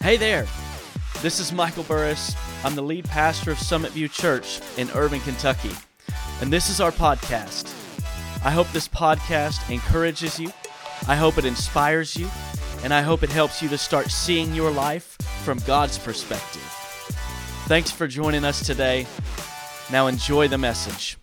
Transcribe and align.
Hey 0.00 0.16
there, 0.16 0.46
this 1.22 1.40
is 1.40 1.52
Michael 1.52 1.82
Burris. 1.84 2.34
I'm 2.64 2.74
the 2.74 2.82
lead 2.82 3.04
pastor 3.04 3.50
of 3.50 3.58
Summit 3.58 3.92
View 3.92 4.08
Church 4.08 4.60
in 4.76 4.90
Irvine, 4.90 5.20
Kentucky, 5.20 5.72
and 6.40 6.52
this 6.52 6.70
is 6.70 6.80
our 6.80 6.92
podcast. 6.92 7.74
I 8.44 8.50
hope 8.50 8.70
this 8.72 8.88
podcast 8.88 9.70
encourages 9.70 10.38
you, 10.38 10.52
I 11.06 11.16
hope 11.16 11.38
it 11.38 11.44
inspires 11.44 12.16
you, 12.16 12.28
and 12.82 12.94
I 12.94 13.02
hope 13.02 13.22
it 13.22 13.30
helps 13.30 13.62
you 13.62 13.68
to 13.68 13.78
start 13.78 14.10
seeing 14.10 14.54
your 14.54 14.70
life 14.70 15.16
from 15.44 15.58
God's 15.66 15.98
perspective. 15.98 16.62
Thanks 17.66 17.90
for 17.90 18.06
joining 18.06 18.44
us 18.44 18.64
today. 18.64 19.06
Now 19.90 20.06
enjoy 20.06 20.48
the 20.48 20.58
message. 20.58 21.18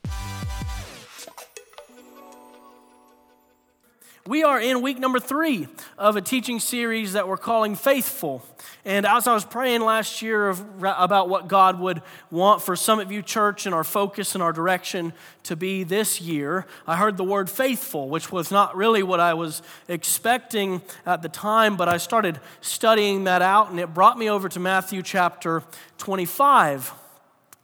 We 4.27 4.43
are 4.43 4.59
in 4.59 4.81
week 4.81 4.97
number 4.97 5.19
three 5.19 5.67
of 5.99 6.15
a 6.15 6.21
teaching 6.21 6.59
series 6.59 7.13
that 7.13 7.27
we're 7.27 7.37
calling 7.37 7.75
Faithful. 7.75 8.43
And 8.83 9.05
as 9.05 9.27
I 9.27 9.35
was 9.35 9.45
praying 9.45 9.81
last 9.81 10.23
year 10.23 10.49
of, 10.49 10.66
about 10.81 11.29
what 11.29 11.47
God 11.47 11.79
would 11.79 12.02
want 12.31 12.63
for 12.63 12.75
Summit 12.75 13.07
View 13.07 13.21
Church 13.21 13.67
and 13.67 13.75
our 13.75 13.83
focus 13.83 14.33
and 14.33 14.41
our 14.41 14.52
direction 14.52 15.13
to 15.43 15.55
be 15.55 15.83
this 15.83 16.19
year, 16.19 16.66
I 16.88 16.95
heard 16.95 17.17
the 17.17 17.23
word 17.23 17.52
faithful, 17.52 18.09
which 18.09 18.31
was 18.31 18.49
not 18.49 18.75
really 18.75 19.03
what 19.03 19.19
I 19.19 19.35
was 19.35 19.61
expecting 19.88 20.81
at 21.05 21.21
the 21.21 21.30
time, 21.30 21.77
but 21.77 21.88
I 21.88 21.97
started 21.97 22.39
studying 22.61 23.25
that 23.25 23.44
out, 23.44 23.69
and 23.69 23.80
it 23.80 23.94
brought 23.94 24.17
me 24.17 24.27
over 24.27 24.49
to 24.49 24.59
Matthew 24.59 25.03
chapter 25.03 25.61
25. 25.99 26.94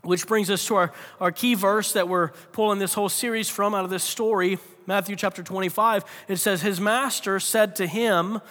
Which 0.04 0.28
brings 0.28 0.50
us 0.50 0.66
to 0.66 0.76
our, 0.76 0.92
our 1.20 1.32
key 1.32 1.54
verse 1.54 1.94
that 1.94 2.08
we're 2.08 2.30
pulling 2.54 2.80
this 2.80 2.94
whole 2.94 3.10
series 3.10 3.50
from 3.50 3.76
out 3.76 3.84
of 3.84 3.92
this 3.92 4.04
story 4.04 4.60
Matthew 4.86 5.16
chapter 5.16 5.44
25, 5.44 6.04
it 6.28 6.38
says, 6.38 6.62
His 6.62 6.80
master 6.80 7.40
said 7.40 7.76
to 7.78 7.88
him, 7.88 8.42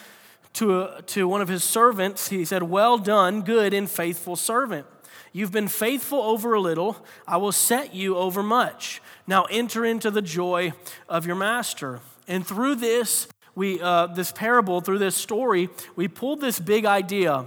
to, 0.55 0.89
to 1.07 1.29
one 1.29 1.41
of 1.41 1.49
his 1.49 1.63
servants, 1.63 2.29
he 2.29 2.45
said, 2.45 2.63
Well 2.65 2.99
done, 2.99 3.43
good 3.43 3.73
and 3.73 3.89
faithful 3.89 4.37
servant. 4.37 4.87
You've 5.33 5.53
been 5.53 5.69
faithful 5.69 6.21
over 6.21 6.55
a 6.55 6.61
little, 6.61 7.05
I 7.27 7.37
will 7.37 7.53
set 7.53 7.95
you 7.95 8.17
over 8.17 8.43
much. 8.43 9.01
Now 9.27 9.45
enter 9.45 9.85
into 9.85 10.11
the 10.11 10.23
joy 10.23 10.73
of 11.09 11.25
your 11.25 11.37
master. 11.37 12.01
And 12.27 12.45
through 12.45 12.77
this, 12.77 13.29
we, 13.55 13.81
uh, 13.81 14.09
this 14.09 14.33
parable, 14.33 14.81
through 14.81 14.99
this 14.99 15.15
story, 15.15 15.69
we 15.95 16.09
pulled 16.09 16.41
this 16.41 16.59
big 16.59 16.85
idea 16.85 17.47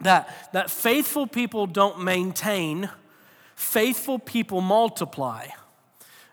that, 0.00 0.52
that 0.52 0.70
faithful 0.70 1.28
people 1.28 1.66
don't 1.66 2.02
maintain, 2.02 2.90
faithful 3.54 4.18
people 4.18 4.60
multiply. 4.60 5.46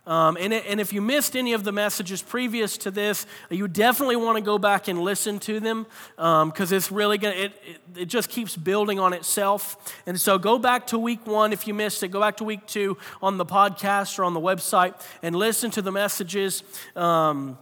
Um, 0.07 0.37
and, 0.39 0.53
it, 0.53 0.65
and 0.67 0.79
if 0.79 0.91
you 0.91 1.01
missed 1.01 1.35
any 1.35 1.53
of 1.53 1.63
the 1.63 1.71
messages 1.71 2.21
previous 2.21 2.77
to 2.79 2.91
this, 2.91 3.25
you 3.49 3.67
definitely 3.67 4.15
want 4.15 4.37
to 4.37 4.43
go 4.43 4.57
back 4.57 4.87
and 4.87 5.01
listen 5.01 5.39
to 5.39 5.59
them 5.59 5.85
because 6.15 6.71
um, 6.71 6.77
it's 6.77 6.91
really 6.91 7.17
going 7.17 7.37
it, 7.37 7.53
it, 7.65 7.81
it 7.95 8.05
just 8.05 8.29
keeps 8.29 8.55
building 8.55 8.99
on 8.99 9.13
itself. 9.13 9.93
And 10.07 10.19
so 10.19 10.37
go 10.39 10.57
back 10.57 10.87
to 10.87 10.97
week 10.97 11.27
one 11.27 11.53
if 11.53 11.67
you 11.67 11.73
missed 11.73 12.01
it. 12.01 12.07
Go 12.07 12.19
back 12.19 12.37
to 12.37 12.43
week 12.43 12.65
two 12.65 12.97
on 13.21 13.37
the 13.37 13.45
podcast 13.45 14.17
or 14.17 14.23
on 14.23 14.33
the 14.33 14.39
website 14.39 14.99
and 15.21 15.35
listen 15.35 15.69
to 15.71 15.81
the 15.81 15.91
messages. 15.91 16.63
Um, 16.95 17.57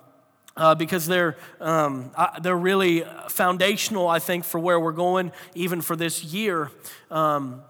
uh, 0.55 0.73
because 0.73 1.05
they're, 1.05 1.37
um, 1.61 2.11
they're 2.41 2.57
really 2.57 3.03
foundational, 3.29 4.07
I 4.07 4.17
think, 4.17 4.43
for 4.43 4.59
where 4.59 4.79
we're 4.79 4.91
going, 4.91 5.31
even 5.53 5.81
for 5.81 5.95
this 5.95 6.23
year. 6.23 6.71
Um, 7.11 7.61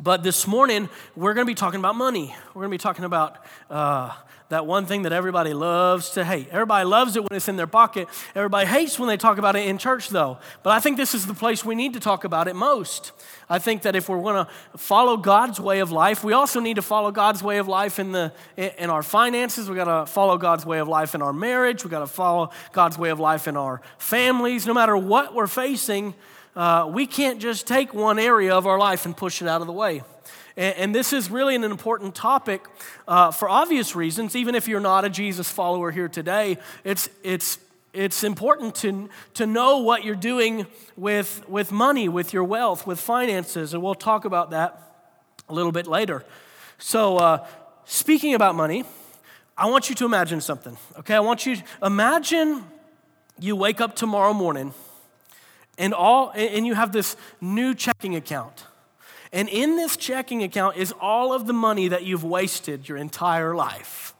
but 0.00 0.22
this 0.22 0.46
morning, 0.46 0.88
we're 1.14 1.34
going 1.34 1.46
to 1.46 1.50
be 1.50 1.54
talking 1.54 1.80
about 1.80 1.96
money. 1.96 2.34
We're 2.54 2.62
going 2.62 2.70
to 2.70 2.74
be 2.74 2.82
talking 2.82 3.04
about 3.04 3.36
uh, 3.70 4.12
that 4.48 4.66
one 4.66 4.84
thing 4.84 5.02
that 5.02 5.12
everybody 5.12 5.54
loves 5.54 6.10
to 6.10 6.24
hate. 6.24 6.48
Everybody 6.50 6.84
loves 6.84 7.16
it 7.16 7.22
when 7.22 7.34
it's 7.34 7.48
in 7.48 7.56
their 7.56 7.66
pocket. 7.66 8.08
Everybody 8.34 8.66
hates 8.66 8.98
when 8.98 9.08
they 9.08 9.16
talk 9.16 9.38
about 9.38 9.56
it 9.56 9.66
in 9.66 9.78
church, 9.78 10.08
though. 10.08 10.38
But 10.62 10.70
I 10.70 10.80
think 10.80 10.96
this 10.96 11.14
is 11.14 11.26
the 11.26 11.34
place 11.34 11.64
we 11.64 11.74
need 11.74 11.94
to 11.94 12.00
talk 12.00 12.24
about 12.24 12.48
it 12.48 12.56
most. 12.56 13.12
I 13.48 13.58
think 13.58 13.82
that 13.82 13.96
if 13.96 14.08
we're 14.08 14.20
going 14.20 14.44
to 14.44 14.50
follow 14.76 15.16
God's 15.16 15.60
way 15.60 15.80
of 15.80 15.90
life, 15.90 16.24
we 16.24 16.32
also 16.32 16.60
need 16.60 16.76
to 16.76 16.82
follow 16.82 17.10
God's 17.10 17.42
way 17.42 17.58
of 17.58 17.68
life 17.68 17.98
in, 17.98 18.12
the, 18.12 18.32
in 18.56 18.90
our 18.90 19.02
finances. 19.02 19.70
We 19.70 19.76
got 19.76 20.04
to 20.04 20.10
follow 20.10 20.36
God's 20.36 20.66
way 20.66 20.80
of 20.80 20.88
life 20.88 21.14
in 21.14 21.22
our 21.22 21.32
marriage. 21.32 21.84
We 21.84 21.90
got 21.90 22.00
to 22.00 22.06
follow 22.06 22.50
God's 22.72 22.98
way 22.98 23.10
of 23.10 23.20
life 23.20 23.48
in 23.48 23.56
our 23.56 23.80
families. 23.98 24.66
No 24.66 24.74
matter 24.74 24.96
what 24.96 25.34
we're 25.34 25.46
facing, 25.46 26.14
uh, 26.54 26.90
we 26.92 27.06
can't 27.06 27.40
just 27.40 27.66
take 27.66 27.94
one 27.94 28.18
area 28.18 28.54
of 28.54 28.66
our 28.66 28.78
life 28.78 29.06
and 29.06 29.16
push 29.16 29.40
it 29.40 29.48
out 29.48 29.60
of 29.60 29.66
the 29.66 29.72
way. 29.72 30.02
And, 30.56 30.76
and 30.76 30.94
this 30.94 31.12
is 31.12 31.30
really 31.30 31.54
an 31.54 31.64
important 31.64 32.14
topic 32.14 32.66
uh, 33.08 33.30
for 33.30 33.48
obvious 33.48 33.96
reasons. 33.96 34.36
Even 34.36 34.54
if 34.54 34.68
you're 34.68 34.80
not 34.80 35.04
a 35.04 35.08
Jesus 35.08 35.50
follower 35.50 35.90
here 35.90 36.08
today, 36.08 36.58
it's, 36.84 37.08
it's, 37.22 37.58
it's 37.92 38.24
important 38.24 38.74
to, 38.76 39.08
to 39.34 39.46
know 39.46 39.78
what 39.78 40.04
you're 40.04 40.14
doing 40.14 40.66
with, 40.96 41.48
with 41.48 41.72
money, 41.72 42.08
with 42.08 42.32
your 42.32 42.44
wealth, 42.44 42.86
with 42.86 43.00
finances. 43.00 43.72
And 43.72 43.82
we'll 43.82 43.94
talk 43.94 44.24
about 44.24 44.50
that 44.50 44.78
a 45.48 45.54
little 45.54 45.72
bit 45.72 45.86
later. 45.86 46.24
So, 46.78 47.18
uh, 47.18 47.46
speaking 47.84 48.34
about 48.34 48.54
money, 48.54 48.84
I 49.56 49.66
want 49.66 49.88
you 49.88 49.94
to 49.96 50.04
imagine 50.04 50.40
something, 50.40 50.76
okay? 50.98 51.14
I 51.14 51.20
want 51.20 51.46
you 51.46 51.56
to 51.56 51.62
imagine 51.82 52.64
you 53.38 53.54
wake 53.54 53.80
up 53.80 53.94
tomorrow 53.94 54.32
morning 54.32 54.74
and 55.78 55.94
all 55.94 56.30
and 56.34 56.66
you 56.66 56.74
have 56.74 56.92
this 56.92 57.16
new 57.40 57.74
checking 57.74 58.16
account. 58.16 58.66
And 59.32 59.48
in 59.48 59.76
this 59.76 59.96
checking 59.96 60.42
account 60.42 60.76
is 60.76 60.92
all 61.00 61.32
of 61.32 61.46
the 61.46 61.54
money 61.54 61.88
that 61.88 62.04
you've 62.04 62.24
wasted 62.24 62.88
your 62.88 62.98
entire 62.98 63.54
life. 63.54 64.14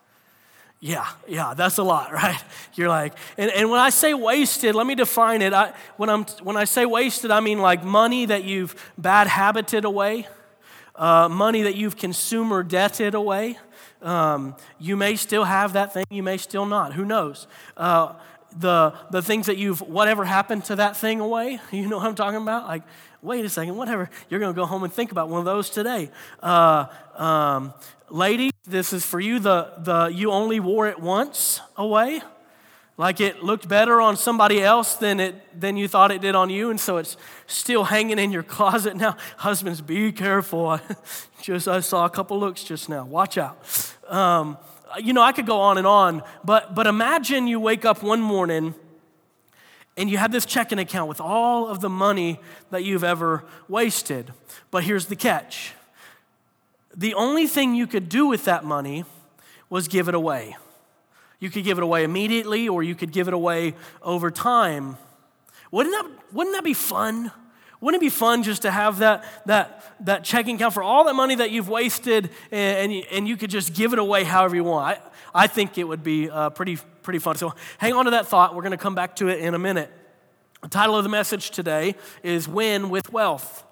Yeah, 0.80 1.06
yeah, 1.28 1.54
that's 1.54 1.78
a 1.78 1.84
lot, 1.84 2.12
right? 2.12 2.42
You're 2.74 2.88
like, 2.88 3.14
and, 3.38 3.50
and 3.52 3.70
when 3.70 3.78
I 3.78 3.90
say 3.90 4.14
wasted, 4.14 4.74
let 4.74 4.86
me 4.86 4.96
define 4.96 5.40
it. 5.40 5.52
I, 5.52 5.72
when, 5.96 6.10
I'm, 6.10 6.24
when 6.42 6.56
I 6.56 6.64
say 6.64 6.86
wasted, 6.86 7.30
I 7.30 7.38
mean 7.38 7.58
like 7.58 7.84
money 7.84 8.26
that 8.26 8.42
you've 8.42 8.74
bad 8.98 9.28
habited 9.28 9.84
away, 9.84 10.26
uh, 10.96 11.28
money 11.28 11.62
that 11.62 11.76
you've 11.76 11.96
consumer 11.96 12.64
debted 12.64 13.14
away. 13.14 13.58
Um, 14.02 14.56
you 14.80 14.96
may 14.96 15.14
still 15.14 15.44
have 15.44 15.74
that 15.74 15.94
thing, 15.94 16.04
you 16.10 16.24
may 16.24 16.36
still 16.36 16.66
not. 16.66 16.94
Who 16.94 17.04
knows? 17.04 17.46
Uh, 17.76 18.14
the, 18.58 18.94
the 19.10 19.22
things 19.22 19.46
that 19.46 19.56
you've, 19.56 19.80
whatever 19.80 20.24
happened 20.24 20.64
to 20.66 20.76
that 20.76 20.96
thing 20.96 21.20
away. 21.20 21.60
You 21.72 21.88
know 21.88 21.96
what 21.96 22.06
I'm 22.06 22.14
talking 22.14 22.40
about? 22.40 22.68
Like, 22.68 22.82
wait 23.22 23.44
a 23.44 23.48
second, 23.48 23.76
whatever. 23.76 24.10
You're 24.28 24.40
going 24.40 24.52
to 24.52 24.56
go 24.56 24.66
home 24.66 24.84
and 24.84 24.92
think 24.92 25.10
about 25.10 25.28
one 25.28 25.40
of 25.40 25.44
those 25.44 25.70
today. 25.70 26.10
Uh, 26.40 26.86
um, 27.16 27.74
lady, 28.08 28.50
this 28.64 28.92
is 28.92 29.04
for 29.04 29.18
you. 29.18 29.38
The, 29.38 29.72
the 29.78 30.06
you 30.06 30.30
only 30.30 30.60
wore 30.60 30.86
it 30.86 31.00
once 31.00 31.60
away. 31.76 32.20
Like 32.98 33.20
it 33.20 33.42
looked 33.42 33.68
better 33.68 34.00
on 34.00 34.16
somebody 34.16 34.62
else 34.62 34.94
than, 34.94 35.18
it, 35.18 35.60
than 35.60 35.76
you 35.76 35.88
thought 35.88 36.12
it 36.12 36.20
did 36.20 36.34
on 36.34 36.50
you, 36.50 36.70
and 36.70 36.78
so 36.78 36.98
it's 36.98 37.16
still 37.46 37.84
hanging 37.84 38.18
in 38.18 38.30
your 38.32 38.42
closet 38.56 38.96
now. 38.96 39.16
Husbands, 39.38 39.80
be 39.80 40.12
careful. 40.12 40.78
Just 41.42 41.68
I 41.68 41.80
saw 41.80 42.04
a 42.04 42.10
couple 42.10 42.38
looks 42.38 42.62
just 42.62 42.88
now. 42.88 43.04
Watch 43.04 43.36
out. 43.36 43.58
Um, 44.08 44.56
you 45.00 45.12
know, 45.12 45.22
I 45.22 45.32
could 45.32 45.46
go 45.46 45.60
on 45.60 45.78
and 45.78 45.86
on, 45.86 46.22
but, 46.44 46.74
but 46.74 46.86
imagine 46.86 47.46
you 47.46 47.60
wake 47.60 47.84
up 47.84 48.02
one 48.02 48.20
morning 48.20 48.74
and 49.96 50.10
you 50.10 50.18
have 50.18 50.32
this 50.32 50.46
checking 50.46 50.78
account 50.78 51.08
with 51.08 51.20
all 51.20 51.68
of 51.68 51.80
the 51.80 51.88
money 51.88 52.40
that 52.70 52.84
you've 52.84 53.04
ever 53.04 53.44
wasted. 53.68 54.32
But 54.70 54.84
here's 54.84 55.06
the 55.06 55.16
catch 55.16 55.74
the 56.94 57.14
only 57.14 57.46
thing 57.46 57.74
you 57.74 57.86
could 57.86 58.10
do 58.10 58.26
with 58.26 58.44
that 58.44 58.64
money 58.64 59.04
was 59.70 59.88
give 59.88 60.08
it 60.08 60.14
away. 60.14 60.56
You 61.40 61.48
could 61.48 61.64
give 61.64 61.78
it 61.78 61.82
away 61.82 62.04
immediately 62.04 62.68
or 62.68 62.82
you 62.82 62.94
could 62.94 63.12
give 63.12 63.28
it 63.28 63.34
away 63.34 63.74
over 64.02 64.30
time. 64.30 64.98
Wouldn't 65.70 65.94
that, 65.94 66.34
wouldn't 66.34 66.54
that 66.54 66.64
be 66.64 66.74
fun? 66.74 67.32
Wouldn't 67.82 68.00
it 68.00 68.06
be 68.06 68.10
fun 68.10 68.44
just 68.44 68.62
to 68.62 68.70
have 68.70 68.98
that, 68.98 69.24
that, 69.46 69.84
that 70.06 70.22
checking 70.22 70.54
account 70.54 70.72
for 70.72 70.84
all 70.84 71.02
that 71.04 71.14
money 71.14 71.34
that 71.34 71.50
you've 71.50 71.68
wasted 71.68 72.30
and, 72.52 72.78
and, 72.78 72.92
you, 72.92 73.02
and 73.10 73.26
you 73.26 73.36
could 73.36 73.50
just 73.50 73.74
give 73.74 73.92
it 73.92 73.98
away 73.98 74.22
however 74.22 74.54
you 74.54 74.62
want? 74.62 74.98
I, 75.34 75.42
I 75.42 75.46
think 75.48 75.76
it 75.78 75.82
would 75.82 76.04
be 76.04 76.30
uh, 76.30 76.50
pretty, 76.50 76.78
pretty 77.02 77.18
fun. 77.18 77.34
So 77.34 77.54
hang 77.78 77.92
on 77.92 78.04
to 78.04 78.12
that 78.12 78.28
thought. 78.28 78.54
We're 78.54 78.62
going 78.62 78.70
to 78.70 78.76
come 78.76 78.94
back 78.94 79.16
to 79.16 79.26
it 79.26 79.40
in 79.40 79.54
a 79.54 79.58
minute. 79.58 79.90
The 80.62 80.68
title 80.68 80.96
of 80.96 81.02
the 81.02 81.08
message 81.10 81.50
today 81.50 81.96
is 82.22 82.46
Win 82.46 82.88
with 82.88 83.12
Wealth. 83.12 83.64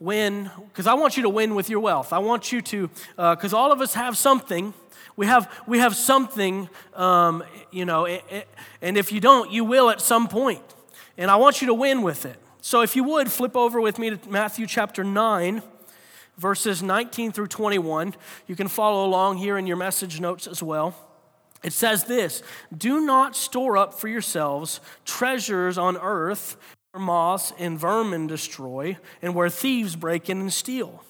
Win, 0.00 0.50
because 0.70 0.88
I 0.88 0.94
want 0.94 1.16
you 1.16 1.22
to 1.22 1.28
win 1.28 1.54
with 1.54 1.70
your 1.70 1.78
wealth. 1.78 2.12
I 2.12 2.18
want 2.18 2.50
you 2.50 2.62
to, 2.62 2.90
because 3.16 3.54
uh, 3.54 3.58
all 3.58 3.70
of 3.70 3.80
us 3.80 3.94
have 3.94 4.16
something. 4.16 4.74
We 5.14 5.26
have, 5.26 5.48
we 5.68 5.78
have 5.78 5.94
something, 5.94 6.68
um, 6.94 7.44
you 7.70 7.84
know, 7.84 8.06
and 8.06 8.98
if 8.98 9.12
you 9.12 9.20
don't, 9.20 9.52
you 9.52 9.64
will 9.64 9.88
at 9.88 10.00
some 10.00 10.26
point. 10.26 10.62
And 11.16 11.30
I 11.30 11.36
want 11.36 11.60
you 11.60 11.68
to 11.68 11.74
win 11.74 12.02
with 12.02 12.26
it. 12.26 12.41
So, 12.64 12.80
if 12.82 12.94
you 12.94 13.02
would, 13.02 13.28
flip 13.28 13.56
over 13.56 13.80
with 13.80 13.98
me 13.98 14.10
to 14.10 14.30
Matthew 14.30 14.68
chapter 14.68 15.02
9, 15.02 15.62
verses 16.38 16.80
19 16.80 17.32
through 17.32 17.48
21. 17.48 18.14
You 18.46 18.54
can 18.54 18.68
follow 18.68 19.04
along 19.04 19.38
here 19.38 19.58
in 19.58 19.66
your 19.66 19.76
message 19.76 20.20
notes 20.20 20.46
as 20.46 20.62
well. 20.62 20.94
It 21.64 21.72
says 21.72 22.04
this 22.04 22.40
Do 22.74 23.00
not 23.00 23.34
store 23.34 23.76
up 23.76 23.94
for 23.94 24.06
yourselves 24.06 24.78
treasures 25.04 25.76
on 25.76 25.96
earth 25.96 26.56
where 26.92 27.02
moths 27.02 27.52
and 27.58 27.76
vermin 27.76 28.28
destroy, 28.28 28.96
and 29.20 29.34
where 29.34 29.48
thieves 29.48 29.96
break 29.96 30.30
in 30.30 30.38
and 30.38 30.52
steal. 30.52 31.02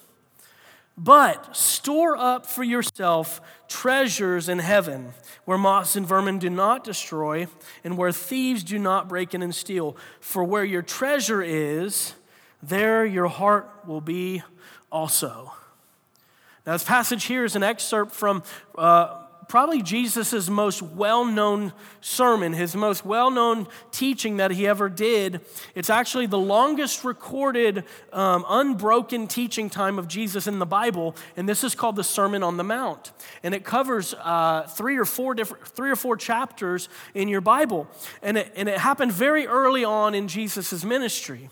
But 0.95 1.55
store 1.55 2.15
up 2.15 2.45
for 2.45 2.63
yourself 2.63 3.41
treasures 3.67 4.47
in 4.47 4.59
heaven, 4.59 5.13
where 5.45 5.57
moths 5.57 5.95
and 5.95 6.05
vermin 6.05 6.37
do 6.37 6.49
not 6.49 6.83
destroy, 6.83 7.47
and 7.83 7.97
where 7.97 8.11
thieves 8.11 8.63
do 8.63 8.77
not 8.77 9.09
break 9.09 9.33
in 9.33 9.41
and 9.41 9.55
steal. 9.55 9.97
For 10.19 10.43
where 10.43 10.63
your 10.63 10.83
treasure 10.83 11.41
is, 11.41 12.13
there 12.61 13.05
your 13.05 13.27
heart 13.27 13.69
will 13.87 14.01
be 14.01 14.43
also. 14.91 15.53
Now, 16.65 16.73
this 16.73 16.83
passage 16.83 17.25
here 17.25 17.43
is 17.43 17.55
an 17.55 17.63
excerpt 17.63 18.13
from 18.13 18.43
uh, 18.77 19.22
probably 19.47 19.81
Jesus' 19.81 20.49
most 20.49 20.81
well 20.81 21.25
known 21.25 21.73
sermon, 22.01 22.53
his 22.53 22.75
most 22.75 23.05
well 23.05 23.29
known 23.29 23.67
teaching 23.91 24.37
that 24.37 24.51
he 24.51 24.67
ever 24.67 24.89
did. 24.89 25.41
It's 25.75 25.89
actually 25.89 26.25
the 26.25 26.37
longest 26.37 27.03
recorded, 27.03 27.83
um, 28.11 28.45
unbroken 28.47 29.27
teaching 29.27 29.69
time 29.69 29.99
of 29.99 30.07
Jesus 30.07 30.47
in 30.47 30.59
the 30.59 30.65
Bible, 30.65 31.15
and 31.37 31.47
this 31.47 31.63
is 31.63 31.75
called 31.75 31.95
the 31.95 32.03
Sermon 32.03 32.43
on 32.43 32.57
the 32.57 32.63
Mount. 32.63 33.11
And 33.43 33.53
it 33.53 33.63
covers 33.63 34.13
uh, 34.13 34.63
three 34.63 34.97
or 34.97 35.05
four 35.05 35.35
different, 35.35 35.67
three 35.67 35.91
or 35.91 35.95
four 35.95 36.17
chapters 36.17 36.89
in 37.13 37.27
your 37.27 37.41
Bible. 37.41 37.87
And 38.21 38.37
it, 38.37 38.51
and 38.55 38.69
it 38.69 38.77
happened 38.77 39.11
very 39.11 39.47
early 39.47 39.83
on 39.83 40.15
in 40.15 40.27
Jesus' 40.27 40.83
ministry 40.83 41.49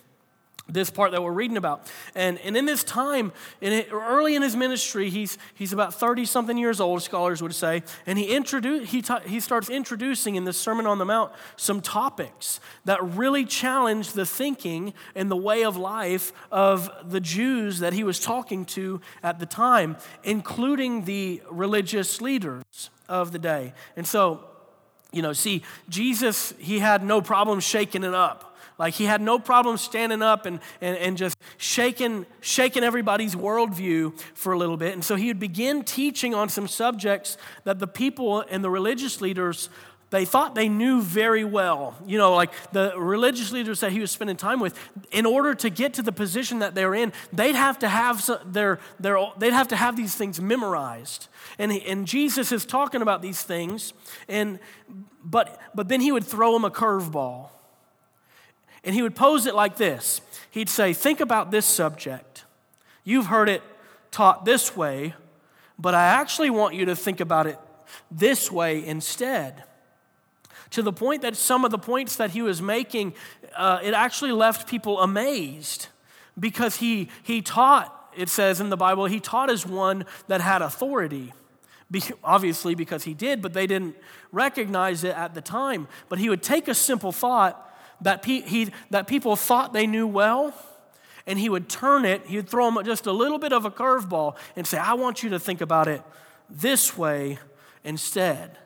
this 0.73 0.89
part 0.89 1.11
that 1.11 1.21
we're 1.21 1.31
reading 1.31 1.57
about. 1.57 1.91
And, 2.15 2.39
and 2.39 2.55
in 2.55 2.65
this 2.65 2.83
time, 2.83 3.31
in 3.59 3.73
it, 3.73 3.89
early 3.91 4.35
in 4.35 4.41
his 4.41 4.55
ministry, 4.55 5.09
he's, 5.09 5.37
he's 5.53 5.73
about 5.73 5.93
30 5.93 6.25
something 6.25 6.57
years 6.57 6.79
old, 6.79 7.01
scholars 7.01 7.41
would 7.41 7.53
say, 7.55 7.83
and 8.05 8.17
he, 8.17 8.33
introduce, 8.33 8.89
he, 8.89 9.01
ta- 9.01 9.21
he 9.21 9.39
starts 9.39 9.69
introducing 9.69 10.35
in 10.35 10.45
this 10.45 10.57
Sermon 10.57 10.85
on 10.85 10.97
the 10.97 11.05
Mount 11.05 11.31
some 11.55 11.81
topics 11.81 12.59
that 12.85 13.03
really 13.03 13.45
challenge 13.45 14.13
the 14.13 14.25
thinking 14.25 14.93
and 15.15 15.29
the 15.29 15.37
way 15.37 15.63
of 15.63 15.77
life 15.77 16.33
of 16.51 16.89
the 17.03 17.19
Jews 17.19 17.79
that 17.79 17.93
he 17.93 18.03
was 18.03 18.19
talking 18.19 18.65
to 18.65 19.01
at 19.23 19.39
the 19.39 19.45
time, 19.45 19.97
including 20.23 21.05
the 21.05 21.41
religious 21.49 22.21
leaders 22.21 22.89
of 23.09 23.31
the 23.31 23.39
day. 23.39 23.73
And 23.95 24.07
so, 24.07 24.45
you 25.11 25.21
know, 25.21 25.33
see, 25.33 25.63
Jesus, 25.89 26.53
he 26.57 26.79
had 26.79 27.03
no 27.03 27.21
problem 27.21 27.59
shaking 27.59 28.03
it 28.03 28.13
up 28.13 28.50
like 28.81 28.95
he 28.95 29.03
had 29.03 29.21
no 29.21 29.37
problem 29.37 29.77
standing 29.77 30.23
up 30.23 30.47
and, 30.47 30.59
and, 30.81 30.97
and 30.97 31.15
just 31.15 31.37
shaking, 31.57 32.25
shaking 32.39 32.83
everybody's 32.83 33.35
worldview 33.35 34.19
for 34.33 34.53
a 34.53 34.57
little 34.57 34.75
bit. 34.75 34.93
And 34.93 35.05
so 35.05 35.15
he 35.15 35.27
would 35.27 35.39
begin 35.39 35.83
teaching 35.83 36.33
on 36.33 36.49
some 36.49 36.67
subjects 36.67 37.37
that 37.63 37.77
the 37.77 37.85
people 37.85 38.43
and 38.49 38.63
the 38.63 38.71
religious 38.71 39.21
leaders 39.21 39.69
they 40.09 40.25
thought 40.25 40.55
they 40.55 40.67
knew 40.67 41.01
very 41.01 41.45
well. 41.45 41.95
You 42.05 42.17
know, 42.17 42.33
like 42.33 42.51
the 42.73 42.91
religious 42.97 43.53
leaders 43.53 43.79
that 43.79 43.93
he 43.93 44.01
was 44.01 44.11
spending 44.11 44.35
time 44.35 44.59
with, 44.59 44.77
in 45.11 45.25
order 45.25 45.53
to 45.55 45.69
get 45.69 45.93
to 45.93 46.01
the 46.01 46.11
position 46.11 46.59
that 46.59 46.75
they're 46.75 46.93
in, 46.93 47.13
they'd 47.31 47.55
have 47.55 47.79
to 47.79 47.87
have 47.87 48.29
their, 48.43 48.79
their 48.99 49.17
they'd 49.37 49.53
have 49.53 49.69
to 49.69 49.77
have 49.77 49.95
these 49.95 50.13
things 50.13 50.41
memorized. 50.41 51.29
And, 51.57 51.71
and 51.71 52.05
Jesus 52.05 52.51
is 52.51 52.65
talking 52.65 53.01
about 53.01 53.21
these 53.21 53.41
things, 53.41 53.93
and 54.27 54.59
but 55.23 55.61
but 55.73 55.87
then 55.87 56.01
he 56.01 56.11
would 56.11 56.25
throw 56.25 56.51
them 56.51 56.65
a 56.65 56.71
curveball. 56.71 57.47
And 58.83 58.95
he 58.95 59.01
would 59.01 59.15
pose 59.15 59.45
it 59.45 59.55
like 59.55 59.77
this 59.77 60.21
He'd 60.51 60.69
say, 60.69 60.93
Think 60.93 61.21
about 61.21 61.49
this 61.49 61.65
subject. 61.65 62.43
You've 63.03 63.27
heard 63.27 63.49
it 63.49 63.63
taught 64.11 64.45
this 64.45 64.75
way, 64.75 65.15
but 65.79 65.95
I 65.95 66.03
actually 66.03 66.49
want 66.49 66.75
you 66.75 66.85
to 66.85 66.95
think 66.95 67.19
about 67.19 67.47
it 67.47 67.57
this 68.11 68.51
way 68.51 68.85
instead. 68.85 69.63
To 70.71 70.81
the 70.81 70.93
point 70.93 71.23
that 71.23 71.35
some 71.35 71.65
of 71.65 71.71
the 71.71 71.77
points 71.77 72.17
that 72.17 72.31
he 72.31 72.41
was 72.41 72.61
making, 72.61 73.13
uh, 73.55 73.79
it 73.81 73.93
actually 73.93 74.31
left 74.31 74.69
people 74.69 75.01
amazed 75.01 75.87
because 76.39 76.77
he, 76.77 77.09
he 77.23 77.41
taught, 77.41 78.13
it 78.15 78.29
says 78.29 78.61
in 78.61 78.69
the 78.69 78.77
Bible, 78.77 79.05
he 79.05 79.19
taught 79.19 79.49
as 79.49 79.65
one 79.65 80.05
that 80.27 80.41
had 80.41 80.61
authority. 80.61 81.33
Obviously, 82.23 82.73
because 82.73 83.03
he 83.03 83.13
did, 83.13 83.41
but 83.41 83.53
they 83.53 83.67
didn't 83.67 83.97
recognize 84.31 85.03
it 85.03 85.15
at 85.15 85.33
the 85.33 85.41
time. 85.41 85.87
But 86.07 86.19
he 86.19 86.29
would 86.29 86.41
take 86.41 86.69
a 86.69 86.73
simple 86.73 87.11
thought 87.11 87.70
that, 88.01 88.21
pe- 88.21 88.41
he, 88.41 88.71
that 88.89 89.07
people 89.07 89.35
thought 89.35 89.73
they 89.73 89.87
knew 89.87 90.07
well, 90.07 90.53
and 91.27 91.37
he 91.37 91.49
would 91.49 91.69
turn 91.69 92.05
it, 92.05 92.25
he 92.25 92.37
would 92.37 92.49
throw 92.49 92.69
them 92.71 92.83
just 92.83 93.05
a 93.05 93.11
little 93.11 93.37
bit 93.37 93.53
of 93.53 93.65
a 93.65 93.71
curveball 93.71 94.35
and 94.55 94.65
say, 94.65 94.77
I 94.77 94.93
want 94.93 95.23
you 95.23 95.29
to 95.29 95.39
think 95.39 95.61
about 95.61 95.87
it 95.87 96.01
this 96.49 96.97
way 96.97 97.39
instead. 97.83 98.57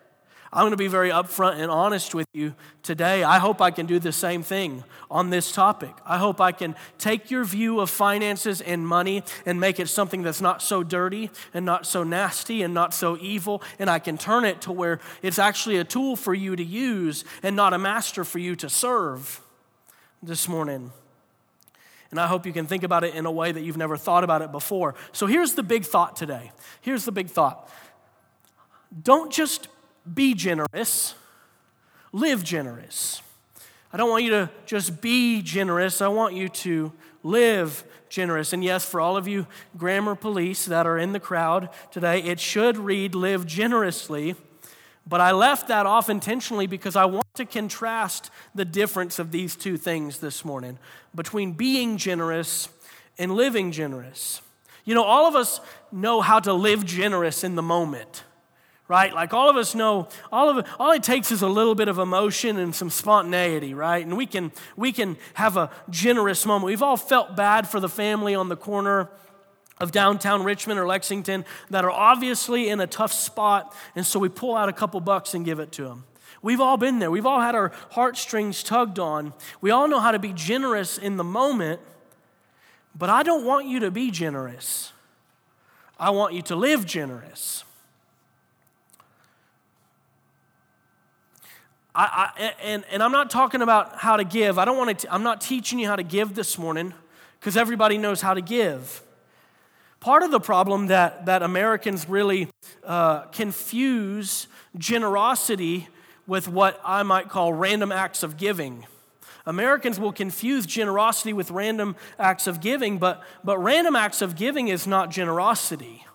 I'm 0.55 0.61
going 0.61 0.71
to 0.71 0.77
be 0.77 0.87
very 0.87 1.09
upfront 1.09 1.59
and 1.59 1.69
honest 1.69 2.15
with 2.15 2.27
you 2.31 2.55
today. 2.81 3.25
I 3.25 3.39
hope 3.39 3.59
I 3.59 3.71
can 3.71 3.85
do 3.85 3.99
the 3.99 4.13
same 4.13 4.41
thing 4.41 4.85
on 5.11 5.29
this 5.29 5.51
topic. 5.51 5.93
I 6.05 6.17
hope 6.17 6.39
I 6.39 6.53
can 6.53 6.75
take 6.97 7.29
your 7.29 7.43
view 7.43 7.81
of 7.81 7.89
finances 7.89 8.61
and 8.61 8.87
money 8.87 9.23
and 9.45 9.59
make 9.59 9.81
it 9.81 9.89
something 9.89 10.23
that's 10.23 10.39
not 10.39 10.61
so 10.61 10.81
dirty 10.81 11.29
and 11.53 11.65
not 11.65 11.85
so 11.85 12.05
nasty 12.05 12.63
and 12.63 12.73
not 12.73 12.93
so 12.93 13.17
evil, 13.19 13.61
and 13.79 13.89
I 13.89 13.99
can 13.99 14.17
turn 14.17 14.45
it 14.45 14.61
to 14.61 14.71
where 14.71 15.01
it's 15.21 15.39
actually 15.39 15.75
a 15.75 15.83
tool 15.83 16.15
for 16.15 16.33
you 16.33 16.55
to 16.55 16.63
use 16.63 17.25
and 17.43 17.53
not 17.57 17.73
a 17.73 17.77
master 17.77 18.23
for 18.23 18.39
you 18.39 18.55
to 18.55 18.69
serve 18.69 19.41
this 20.23 20.47
morning. 20.47 20.93
And 22.11 22.19
I 22.19 22.27
hope 22.27 22.45
you 22.45 22.53
can 22.53 22.65
think 22.65 22.83
about 22.83 23.03
it 23.03 23.13
in 23.13 23.25
a 23.25 23.31
way 23.31 23.51
that 23.51 23.59
you've 23.59 23.75
never 23.75 23.97
thought 23.97 24.23
about 24.23 24.41
it 24.41 24.53
before. 24.53 24.95
So 25.11 25.27
here's 25.27 25.55
the 25.55 25.63
big 25.63 25.83
thought 25.83 26.15
today. 26.15 26.53
Here's 26.79 27.03
the 27.03 27.11
big 27.11 27.27
thought. 27.27 27.69
Don't 29.03 29.33
just 29.33 29.67
be 30.13 30.33
generous, 30.33 31.15
live 32.11 32.43
generous. 32.43 33.21
I 33.91 33.97
don't 33.97 34.09
want 34.09 34.23
you 34.23 34.31
to 34.31 34.49
just 34.65 35.01
be 35.01 35.41
generous, 35.41 36.01
I 36.01 36.09
want 36.09 36.35
you 36.35 36.49
to 36.49 36.91
live 37.23 37.83
generous. 38.09 38.53
And 38.53 38.63
yes, 38.63 38.85
for 38.85 39.01
all 39.01 39.17
of 39.17 39.27
you 39.27 39.47
grammar 39.77 40.15
police 40.15 40.65
that 40.65 40.85
are 40.85 40.97
in 40.97 41.13
the 41.13 41.19
crowd 41.19 41.69
today, 41.91 42.21
it 42.21 42.39
should 42.39 42.77
read 42.77 43.15
live 43.15 43.45
generously. 43.45 44.35
But 45.07 45.21
I 45.21 45.31
left 45.31 45.67
that 45.67 45.85
off 45.85 46.09
intentionally 46.09 46.67
because 46.67 46.95
I 46.95 47.05
want 47.05 47.27
to 47.35 47.45
contrast 47.45 48.31
the 48.55 48.65
difference 48.65 49.19
of 49.19 49.31
these 49.31 49.55
two 49.55 49.77
things 49.77 50.19
this 50.19 50.43
morning 50.43 50.79
between 51.13 51.53
being 51.53 51.97
generous 51.97 52.69
and 53.17 53.33
living 53.33 53.71
generous. 53.71 54.41
You 54.83 54.95
know, 54.95 55.03
all 55.03 55.27
of 55.27 55.35
us 55.35 55.61
know 55.91 56.21
how 56.21 56.39
to 56.39 56.53
live 56.53 56.85
generous 56.85 57.43
in 57.43 57.55
the 57.55 57.61
moment 57.61 58.23
right? 58.87 59.13
Like 59.13 59.33
all 59.33 59.49
of 59.49 59.55
us 59.55 59.73
know, 59.73 60.07
all 60.31 60.57
of 60.57 60.65
all 60.79 60.91
it 60.91 61.03
takes 61.03 61.31
is 61.31 61.41
a 61.41 61.47
little 61.47 61.75
bit 61.75 61.87
of 61.87 61.97
emotion 61.97 62.57
and 62.57 62.73
some 62.75 62.89
spontaneity, 62.89 63.73
right? 63.73 64.05
And 64.05 64.15
we 64.15 64.25
can 64.25 64.51
we 64.75 64.91
can 64.91 65.17
have 65.35 65.57
a 65.57 65.71
generous 65.89 66.45
moment. 66.45 66.65
We've 66.65 66.83
all 66.83 66.97
felt 66.97 67.35
bad 67.35 67.67
for 67.67 67.79
the 67.79 67.89
family 67.89 68.35
on 68.35 68.49
the 68.49 68.55
corner 68.55 69.09
of 69.79 69.91
downtown 69.91 70.43
Richmond 70.43 70.79
or 70.79 70.87
Lexington 70.87 71.45
that 71.69 71.83
are 71.83 71.91
obviously 71.91 72.69
in 72.69 72.79
a 72.79 72.87
tough 72.87 73.11
spot, 73.11 73.75
and 73.95 74.05
so 74.05 74.19
we 74.19 74.29
pull 74.29 74.55
out 74.55 74.69
a 74.69 74.73
couple 74.73 74.99
bucks 75.01 75.33
and 75.33 75.43
give 75.43 75.59
it 75.59 75.71
to 75.73 75.83
them. 75.83 76.05
We've 76.41 76.61
all 76.61 76.77
been 76.77 76.99
there. 76.99 77.09
We've 77.09 77.25
all 77.25 77.41
had 77.41 77.55
our 77.55 77.71
heartstrings 77.91 78.61
tugged 78.61 78.99
on. 78.99 79.33
We 79.61 79.71
all 79.71 79.87
know 79.87 79.99
how 79.99 80.11
to 80.11 80.19
be 80.19 80.31
generous 80.31 80.97
in 80.97 81.17
the 81.17 81.23
moment, 81.23 81.81
but 82.95 83.09
I 83.09 83.23
don't 83.23 83.45
want 83.45 83.67
you 83.67 83.79
to 83.79 83.91
be 83.91 84.11
generous. 84.11 84.93
I 85.99 86.11
want 86.11 86.33
you 86.33 86.41
to 86.43 86.55
live 86.55 86.85
generous. 86.85 87.63
I, 91.95 92.29
I, 92.37 92.53
and, 92.61 92.83
and 92.91 93.01
I'm 93.01 93.13
not 93.13 93.29
talking 93.29 93.61
about 93.61 93.97
how 93.97 94.17
to 94.17 94.25
give. 94.25 94.59
I 94.59 94.65
don't 94.65 94.77
want 94.77 94.99
to, 94.99 95.13
I'm 95.13 95.23
not 95.23 95.39
teaching 95.39 95.79
you 95.79 95.87
how 95.87 95.95
to 95.95 96.03
give 96.03 96.35
this 96.35 96.57
morning 96.57 96.93
because 97.39 97.55
everybody 97.55 97.97
knows 97.97 98.21
how 98.21 98.33
to 98.33 98.41
give. 98.41 99.01
Part 100.01 100.21
of 100.21 100.29
the 100.29 100.41
problem 100.41 100.87
that, 100.87 101.25
that 101.25 101.41
Americans 101.41 102.09
really 102.09 102.49
uh, 102.83 103.21
confuse 103.27 104.47
generosity 104.77 105.87
with 106.27 106.49
what 106.49 106.81
I 106.83 107.03
might 107.03 107.29
call 107.29 107.53
random 107.53 107.91
acts 107.91 108.23
of 108.23 108.35
giving. 108.35 108.85
Americans 109.45 109.99
will 109.99 110.11
confuse 110.11 110.65
generosity 110.65 111.31
with 111.31 111.49
random 111.49 111.95
acts 112.19 112.45
of 112.45 112.59
giving, 112.59 112.97
but, 112.97 113.23
but 113.43 113.57
random 113.59 113.95
acts 113.95 114.21
of 114.21 114.35
giving 114.35 114.67
is 114.67 114.85
not 114.85 115.11
generosity. 115.11 116.05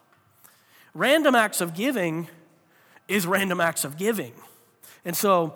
Random 0.93 1.35
acts 1.35 1.61
of 1.61 1.73
giving 1.73 2.29
is 3.09 3.27
random 3.27 3.61
acts 3.61 3.85
of 3.85 3.97
giving. 3.97 4.35
And 5.05 5.17
so 5.17 5.55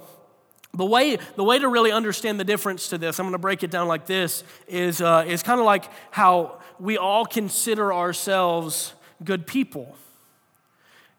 the 0.74 0.84
way, 0.84 1.18
the 1.36 1.44
way 1.44 1.58
to 1.58 1.68
really 1.68 1.92
understand 1.92 2.38
the 2.38 2.44
difference 2.44 2.88
to 2.88 2.98
this, 2.98 3.18
I'm 3.18 3.26
going 3.26 3.32
to 3.32 3.38
break 3.38 3.62
it 3.62 3.70
down 3.70 3.88
like 3.88 4.06
this, 4.06 4.44
is, 4.66 5.00
uh, 5.00 5.24
is 5.26 5.42
kind 5.42 5.60
of 5.60 5.66
like 5.66 5.84
how 6.10 6.60
we 6.78 6.98
all 6.98 7.24
consider 7.24 7.92
ourselves 7.92 8.94
good 9.22 9.46
people. 9.46 9.96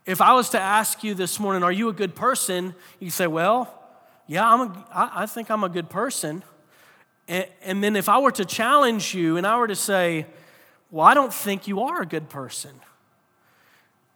If 0.06 0.22
I 0.22 0.34
was 0.34 0.50
to 0.50 0.60
ask 0.60 1.04
you 1.04 1.14
this 1.14 1.40
morning, 1.40 1.64
are 1.64 1.72
you 1.72 1.90
a 1.90 1.94
good 1.94 2.16
person? 2.16 2.76
You 3.00 3.10
say, 3.10 3.28
well, 3.28 3.74
yeah, 4.28 4.48
I'm 4.48 4.62
a, 4.62 4.86
I, 4.94 5.12
I 5.24 5.26
think 5.26 5.50
I'm 5.50 5.64
a 5.64 5.70
good 5.70 5.90
person. 5.90 6.44
And, 7.28 7.48
and 7.64 7.84
then 7.84 7.96
if 7.96 8.10
I 8.10 8.20
were 8.20 8.32
to 8.34 8.46
challenge 8.46 9.14
you 9.16 9.38
and 9.38 9.48
I 9.48 9.58
were 9.58 9.68
to 9.68 9.76
say, 9.76 10.28
well, 10.92 11.06
I 11.06 11.14
don't 11.14 11.34
think 11.34 11.68
you 11.68 11.82
are 11.82 12.02
a 12.02 12.06
good 12.06 12.30
person, 12.30 12.72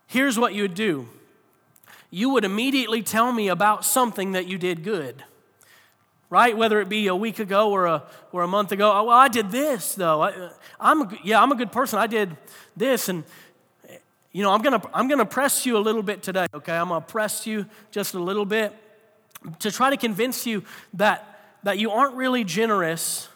here's 0.07 0.37
what 0.37 0.53
you 0.53 0.63
would 0.63 0.75
do 0.75 1.07
you 2.11 2.31
would 2.31 2.43
immediately 2.43 3.03
tell 3.03 3.31
me 3.31 3.49
about 3.49 3.85
something 3.85 4.31
that 4.31 4.47
you 4.47 4.57
did 4.57 4.83
good 4.83 5.23
right? 6.29 6.55
Whether 6.55 6.79
it 6.81 6.89
be 6.89 7.07
a 7.07 7.15
week 7.15 7.39
ago 7.39 7.71
or 7.71 7.85
a, 7.85 8.03
or 8.31 8.43
a 8.43 8.47
month 8.47 8.71
ago. 8.71 8.91
Oh, 8.91 9.05
well, 9.05 9.17
I 9.17 9.27
did 9.27 9.51
this, 9.51 9.95
though. 9.95 10.21
I, 10.21 10.51
am 10.79 11.01
a, 11.01 11.19
yeah, 11.23 11.41
I'm 11.41 11.51
a 11.51 11.55
good 11.55 11.71
person. 11.71 11.99
I 11.99 12.07
did 12.07 12.35
this. 12.77 13.09
And, 13.09 13.23
you 14.31 14.43
know, 14.43 14.51
I'm 14.51 14.61
gonna, 14.61 14.81
I'm 14.93 15.07
gonna 15.07 15.25
press 15.25 15.65
you 15.65 15.77
a 15.77 15.79
little 15.79 16.03
bit 16.03 16.21
today, 16.21 16.47
okay? 16.53 16.77
I'm 16.77 16.89
gonna 16.89 17.01
press 17.01 17.47
you 17.47 17.65
just 17.91 18.13
a 18.13 18.19
little 18.19 18.45
bit 18.45 18.75
to 19.59 19.71
try 19.71 19.89
to 19.89 19.97
convince 19.97 20.45
you 20.45 20.63
that, 20.93 21.57
that 21.63 21.79
you 21.79 21.91
aren't 21.91 22.15
really 22.15 22.43
generous 22.43 23.29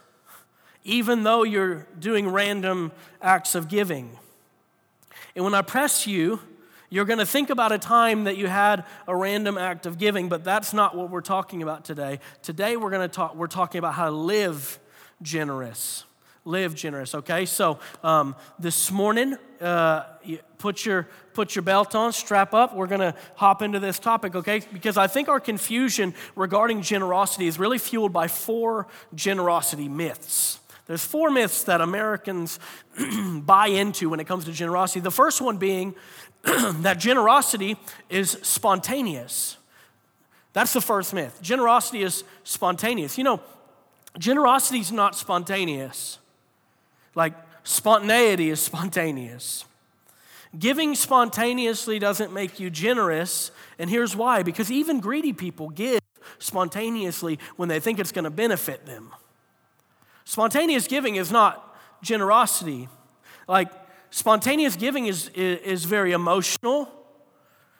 even 0.83 1.23
though 1.23 1.43
you're 1.43 1.87
doing 1.99 2.29
random 2.29 2.91
acts 3.21 3.55
of 3.55 3.67
giving. 3.67 4.17
And 5.35 5.43
when 5.45 5.53
I 5.53 5.61
press 5.61 6.05
you, 6.05 6.41
you're 6.93 7.05
going 7.05 7.17
to 7.17 7.25
think 7.25 7.49
about 7.49 7.71
a 7.71 7.79
time 7.79 8.25
that 8.25 8.37
you 8.37 8.45
had 8.45 8.85
a 9.07 9.15
random 9.15 9.57
act 9.57 9.87
of 9.87 9.97
giving, 9.97 10.29
but 10.29 10.43
that's 10.43 10.73
not 10.73 10.95
what 10.95 11.09
we're 11.09 11.21
talking 11.21 11.63
about 11.63 11.83
today. 11.83 12.19
Today 12.43 12.77
we're 12.77 12.91
going 12.91 13.01
to 13.01 13.11
talk 13.11 13.35
we're 13.35 13.47
talking 13.47 13.79
about 13.79 13.95
how 13.95 14.05
to 14.05 14.15
live 14.15 14.79
generous. 15.19 16.03
Live 16.45 16.75
generous, 16.75 17.15
okay? 17.15 17.47
So 17.47 17.79
um, 18.03 18.35
this 18.59 18.91
morning, 18.91 19.37
uh, 19.59 20.03
put 20.59 20.85
your 20.85 21.07
put 21.33 21.55
your 21.55 21.63
belt 21.63 21.95
on, 21.95 22.13
strap 22.13 22.53
up. 22.53 22.75
We're 22.75 22.85
going 22.85 23.01
to 23.01 23.15
hop 23.37 23.63
into 23.63 23.79
this 23.79 23.97
topic, 23.97 24.35
okay? 24.35 24.61
Because 24.71 24.95
I 24.95 25.07
think 25.07 25.29
our 25.29 25.39
confusion 25.39 26.13
regarding 26.35 26.83
generosity 26.83 27.47
is 27.47 27.57
really 27.57 27.79
fueled 27.79 28.13
by 28.13 28.27
four 28.27 28.85
generosity 29.15 29.89
myths. 29.89 30.59
There's 30.85 31.03
four 31.03 31.31
myths 31.31 31.63
that 31.63 31.79
Americans 31.79 32.59
buy 33.33 33.67
into 33.67 34.09
when 34.09 34.19
it 34.19 34.25
comes 34.25 34.45
to 34.45 34.51
generosity. 34.51 34.99
The 34.99 35.11
first 35.11 35.39
one 35.39 35.57
being 35.57 35.95
that 36.81 36.99
generosity 36.99 37.77
is 38.09 38.31
spontaneous. 38.41 39.57
That's 40.53 40.73
the 40.73 40.81
first 40.81 41.13
myth. 41.13 41.39
Generosity 41.41 42.03
is 42.03 42.23
spontaneous. 42.43 43.17
You 43.17 43.23
know, 43.23 43.41
generosity 44.19 44.79
is 44.79 44.91
not 44.91 45.15
spontaneous. 45.15 46.19
Like, 47.15 47.33
spontaneity 47.63 48.49
is 48.49 48.59
spontaneous. 48.59 49.65
Giving 50.57 50.93
spontaneously 50.93 51.97
doesn't 51.97 52.31
make 52.31 52.59
you 52.59 52.69
generous, 52.69 53.49
and 53.79 53.89
here's 53.89 54.15
why 54.15 54.43
because 54.43 54.71
even 54.71 54.99
greedy 54.99 55.33
people 55.33 55.69
give 55.69 55.99
spontaneously 56.37 57.39
when 57.55 57.69
they 57.69 57.79
think 57.79 57.99
it's 57.99 58.11
going 58.11 58.25
to 58.25 58.29
benefit 58.29 58.85
them. 58.85 59.11
Spontaneous 60.25 60.87
giving 60.87 61.15
is 61.15 61.31
not 61.31 61.75
generosity. 62.03 62.87
Like, 63.47 63.71
spontaneous 64.13 64.75
giving 64.75 65.07
is, 65.07 65.29
is, 65.29 65.59
is, 65.61 65.85
very 65.85 66.11
emotional. 66.11 66.87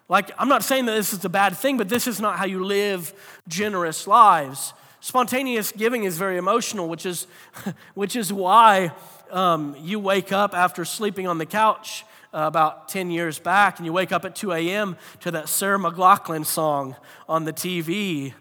Like, 0.10 0.32
I'm 0.40 0.50
not 0.50 0.64
saying 0.64 0.88
that 0.88 0.96
this 0.96 1.14
is 1.14 1.24
a 1.24 1.30
bad 1.30 1.56
thing, 1.56 1.78
but 1.78 1.90
this 1.90 2.08
is 2.08 2.20
not 2.20 2.40
how 2.40 2.46
you 2.46 2.64
live 2.64 3.14
generous 3.48 4.08
lives. 4.08 4.74
Spontaneous 5.00 5.72
giving 5.72 6.06
is 6.06 6.18
very 6.18 6.38
emotional, 6.38 6.90
which 6.90 7.06
is, 7.06 7.28
which 7.94 8.16
is 8.16 8.34
why 8.34 8.92
um, 9.30 9.76
you 9.80 10.00
wake 10.00 10.32
up 10.32 10.56
after 10.56 10.84
sleeping 10.86 11.28
on 11.28 11.38
the 11.38 11.46
couch 11.46 12.04
uh, 12.34 12.46
about 12.48 12.90
10 12.90 13.12
years 13.12 13.38
back 13.38 13.78
and 13.78 13.86
you 13.86 13.94
wake 13.94 14.12
up 14.12 14.26
at 14.26 14.36
2 14.36 14.54
a.m. 14.54 14.98
to 15.20 15.30
that 15.30 15.48
Sarah 15.48 15.78
McLachlan 15.78 16.48
song 16.48 16.96
on 17.30 17.46
the 17.46 17.54
TV 17.54 18.34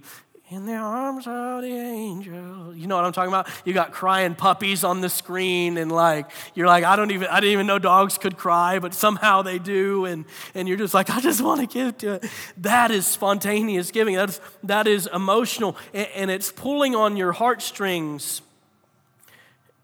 in 0.53 0.67
the 0.67 0.75
arms 0.75 1.27
of 1.27 1.63
the 1.63 1.75
angel. 1.75 2.75
You 2.77 2.87
know 2.87 2.97
what 2.97 3.07
I'm 3.07 3.13
talking 3.13 3.31
about? 3.31 3.49
You 3.65 3.73
got 3.73 3.91
crying 3.91 4.35
puppies 4.35 4.85
on 4.85 5.01
the 5.01 5.09
screen, 5.09 5.79
and 5.79 5.91
like 5.91 6.31
you're 6.55 6.67
like, 6.67 6.85
I 6.85 6.95
don't 6.95 7.11
even 7.11 7.29
I 7.29 7.41
didn't 7.41 7.55
even 7.55 7.67
know 7.67 7.79
dogs 7.79 8.19
could 8.19 8.37
cry, 8.37 8.79
but 8.79 8.93
somehow 8.93 9.41
they 9.41 9.59
do, 9.59 10.05
and 10.05 10.27
and 10.55 10.69
you're 10.69 10.77
just 10.77 10.93
like, 10.93 11.09
I 11.09 11.21
just 11.21 11.41
want 11.41 11.63
to 11.63 11.67
give 11.67 11.97
to 11.99 12.15
it. 12.15 12.25
That 12.59 12.91
is 12.91 13.07
spontaneous 13.07 13.91
giving. 13.91 14.17
That 14.17 14.29
is 14.29 14.41
that 14.65 14.87
is 14.87 15.09
emotional, 15.13 15.75
and, 15.95 16.09
and 16.15 16.31
it's 16.31 16.53
pulling 16.53 16.95
on 16.95 17.17
your 17.17 17.33
heartstrings. 17.33 18.43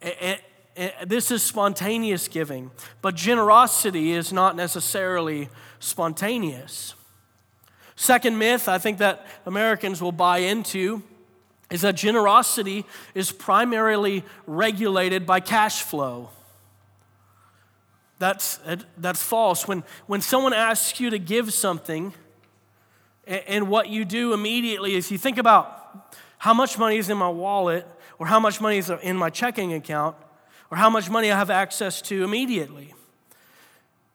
And, 0.03 0.39
and 0.77 0.93
this 1.07 1.31
is 1.31 1.43
spontaneous 1.43 2.29
giving, 2.29 2.71
but 3.01 3.15
generosity 3.15 4.13
is 4.13 4.35
not 4.35 4.55
necessarily 4.55 5.49
spontaneous. 5.81 6.95
Second 7.99 8.39
myth 8.39 8.69
I 8.69 8.79
think 8.79 8.99
that 8.99 9.27
Americans 9.45 10.01
will 10.01 10.13
buy 10.13 10.39
into 10.39 11.03
is 11.69 11.81
that 11.81 11.97
generosity 11.97 12.87
is 13.13 13.33
primarily 13.33 14.25
regulated 14.47 15.27
by 15.27 15.41
cash 15.41 15.83
flow. 15.83 16.31
That's, 18.21 18.61
that's 18.97 19.21
false. 19.21 19.67
When, 19.67 19.83
when 20.07 20.21
someone 20.21 20.53
asks 20.53 21.01
you 21.01 21.11
to 21.11 21.19
give 21.19 21.53
something, 21.53 22.15
and, 23.27 23.43
and 23.49 23.69
what 23.69 23.89
you 23.89 24.05
do 24.05 24.33
immediately 24.33 24.95
is 24.95 25.11
you 25.11 25.19
think 25.19 25.37
about 25.37 26.17
how 26.39 26.55
much 26.55 26.79
money 26.79 26.99
is 26.99 27.11
in 27.11 27.19
my 27.19 27.29
wallet, 27.29 27.85
or 28.21 28.29
how 28.29 28.39
much 28.39 28.61
money 28.61 28.79
is 28.79 28.91
in 28.91 29.17
my 29.17 29.29
checking 29.29 29.73
account, 29.73 30.15
or 30.71 30.77
how 30.79 30.89
much 30.89 31.11
money 31.11 31.33
I 31.33 31.37
have 31.37 31.51
access 31.51 32.01
to 32.03 32.23
immediately. 32.23 32.95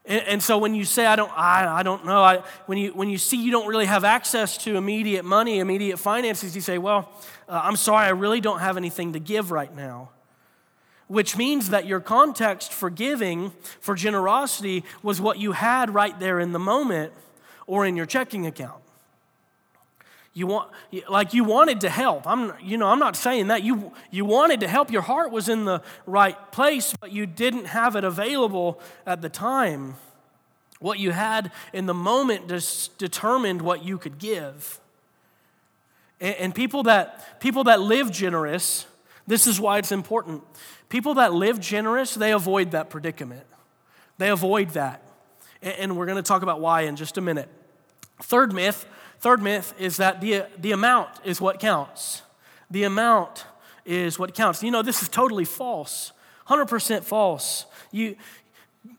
And, 0.06 0.22
and 0.26 0.42
so 0.42 0.58
when 0.58 0.74
you 0.74 0.84
say, 0.84 1.06
I 1.06 1.16
don't, 1.16 1.32
I, 1.32 1.78
I 1.78 1.82
don't 1.82 2.04
know, 2.04 2.22
I, 2.22 2.42
when, 2.66 2.78
you, 2.78 2.92
when 2.92 3.08
you 3.08 3.18
see 3.18 3.42
you 3.42 3.50
don't 3.50 3.66
really 3.66 3.86
have 3.86 4.04
access 4.04 4.58
to 4.58 4.76
immediate 4.76 5.24
money, 5.24 5.60
immediate 5.60 5.98
finances, 5.98 6.54
you 6.54 6.60
say, 6.60 6.78
Well, 6.78 7.10
uh, 7.48 7.60
I'm 7.64 7.76
sorry, 7.76 8.06
I 8.06 8.10
really 8.10 8.40
don't 8.40 8.60
have 8.60 8.76
anything 8.76 9.14
to 9.14 9.18
give 9.18 9.50
right 9.50 9.74
now. 9.74 10.10
Which 11.06 11.36
means 11.36 11.70
that 11.70 11.86
your 11.86 12.00
context 12.00 12.72
for 12.72 12.88
giving, 12.88 13.52
for 13.80 13.94
generosity, 13.94 14.84
was 15.02 15.20
what 15.20 15.38
you 15.38 15.52
had 15.52 15.92
right 15.92 16.18
there 16.18 16.40
in 16.40 16.52
the 16.52 16.58
moment 16.58 17.12
or 17.66 17.84
in 17.84 17.96
your 17.96 18.06
checking 18.06 18.46
account. 18.46 18.83
You 20.36 20.48
want, 20.48 20.70
like 21.08 21.32
you 21.32 21.44
wanted 21.44 21.80
to 21.82 21.88
help. 21.88 22.26
I'm, 22.26 22.52
you 22.60 22.76
know, 22.76 22.88
I'm 22.88 22.98
not 22.98 23.14
saying 23.14 23.46
that. 23.46 23.62
You, 23.62 23.92
you 24.10 24.24
wanted 24.24 24.60
to 24.60 24.68
help. 24.68 24.90
Your 24.90 25.02
heart 25.02 25.30
was 25.30 25.48
in 25.48 25.64
the 25.64 25.80
right 26.06 26.36
place, 26.50 26.92
but 27.00 27.12
you 27.12 27.24
didn't 27.24 27.66
have 27.66 27.94
it 27.94 28.02
available 28.02 28.80
at 29.06 29.22
the 29.22 29.28
time. 29.28 29.94
What 30.80 30.98
you 30.98 31.12
had 31.12 31.52
in 31.72 31.86
the 31.86 31.94
moment 31.94 32.48
just 32.48 32.98
determined 32.98 33.62
what 33.62 33.84
you 33.84 33.96
could 33.96 34.18
give. 34.18 34.80
And, 36.20 36.34
and 36.34 36.54
people 36.54 36.82
that 36.82 37.40
people 37.40 37.64
that 37.64 37.80
live 37.80 38.10
generous, 38.10 38.86
this 39.28 39.46
is 39.46 39.60
why 39.60 39.78
it's 39.78 39.92
important. 39.92 40.42
People 40.88 41.14
that 41.14 41.32
live 41.32 41.60
generous, 41.60 42.12
they 42.12 42.32
avoid 42.32 42.72
that 42.72 42.90
predicament. 42.90 43.46
They 44.18 44.30
avoid 44.30 44.70
that. 44.70 45.00
And, 45.62 45.74
and 45.74 45.96
we're 45.96 46.06
going 46.06 46.16
to 46.16 46.22
talk 46.22 46.42
about 46.42 46.60
why 46.60 46.82
in 46.82 46.96
just 46.96 47.18
a 47.18 47.20
minute. 47.20 47.48
Third 48.20 48.52
myth 48.52 48.84
Third 49.24 49.40
myth 49.40 49.72
is 49.78 49.96
that 49.96 50.20
the, 50.20 50.44
the 50.58 50.72
amount 50.72 51.08
is 51.24 51.40
what 51.40 51.58
counts. 51.58 52.20
The 52.70 52.82
amount 52.82 53.46
is 53.86 54.18
what 54.18 54.34
counts. 54.34 54.62
You 54.62 54.70
know, 54.70 54.82
this 54.82 55.00
is 55.00 55.08
totally 55.08 55.46
false, 55.46 56.12
100% 56.46 57.04
false. 57.04 57.64
You, 57.90 58.16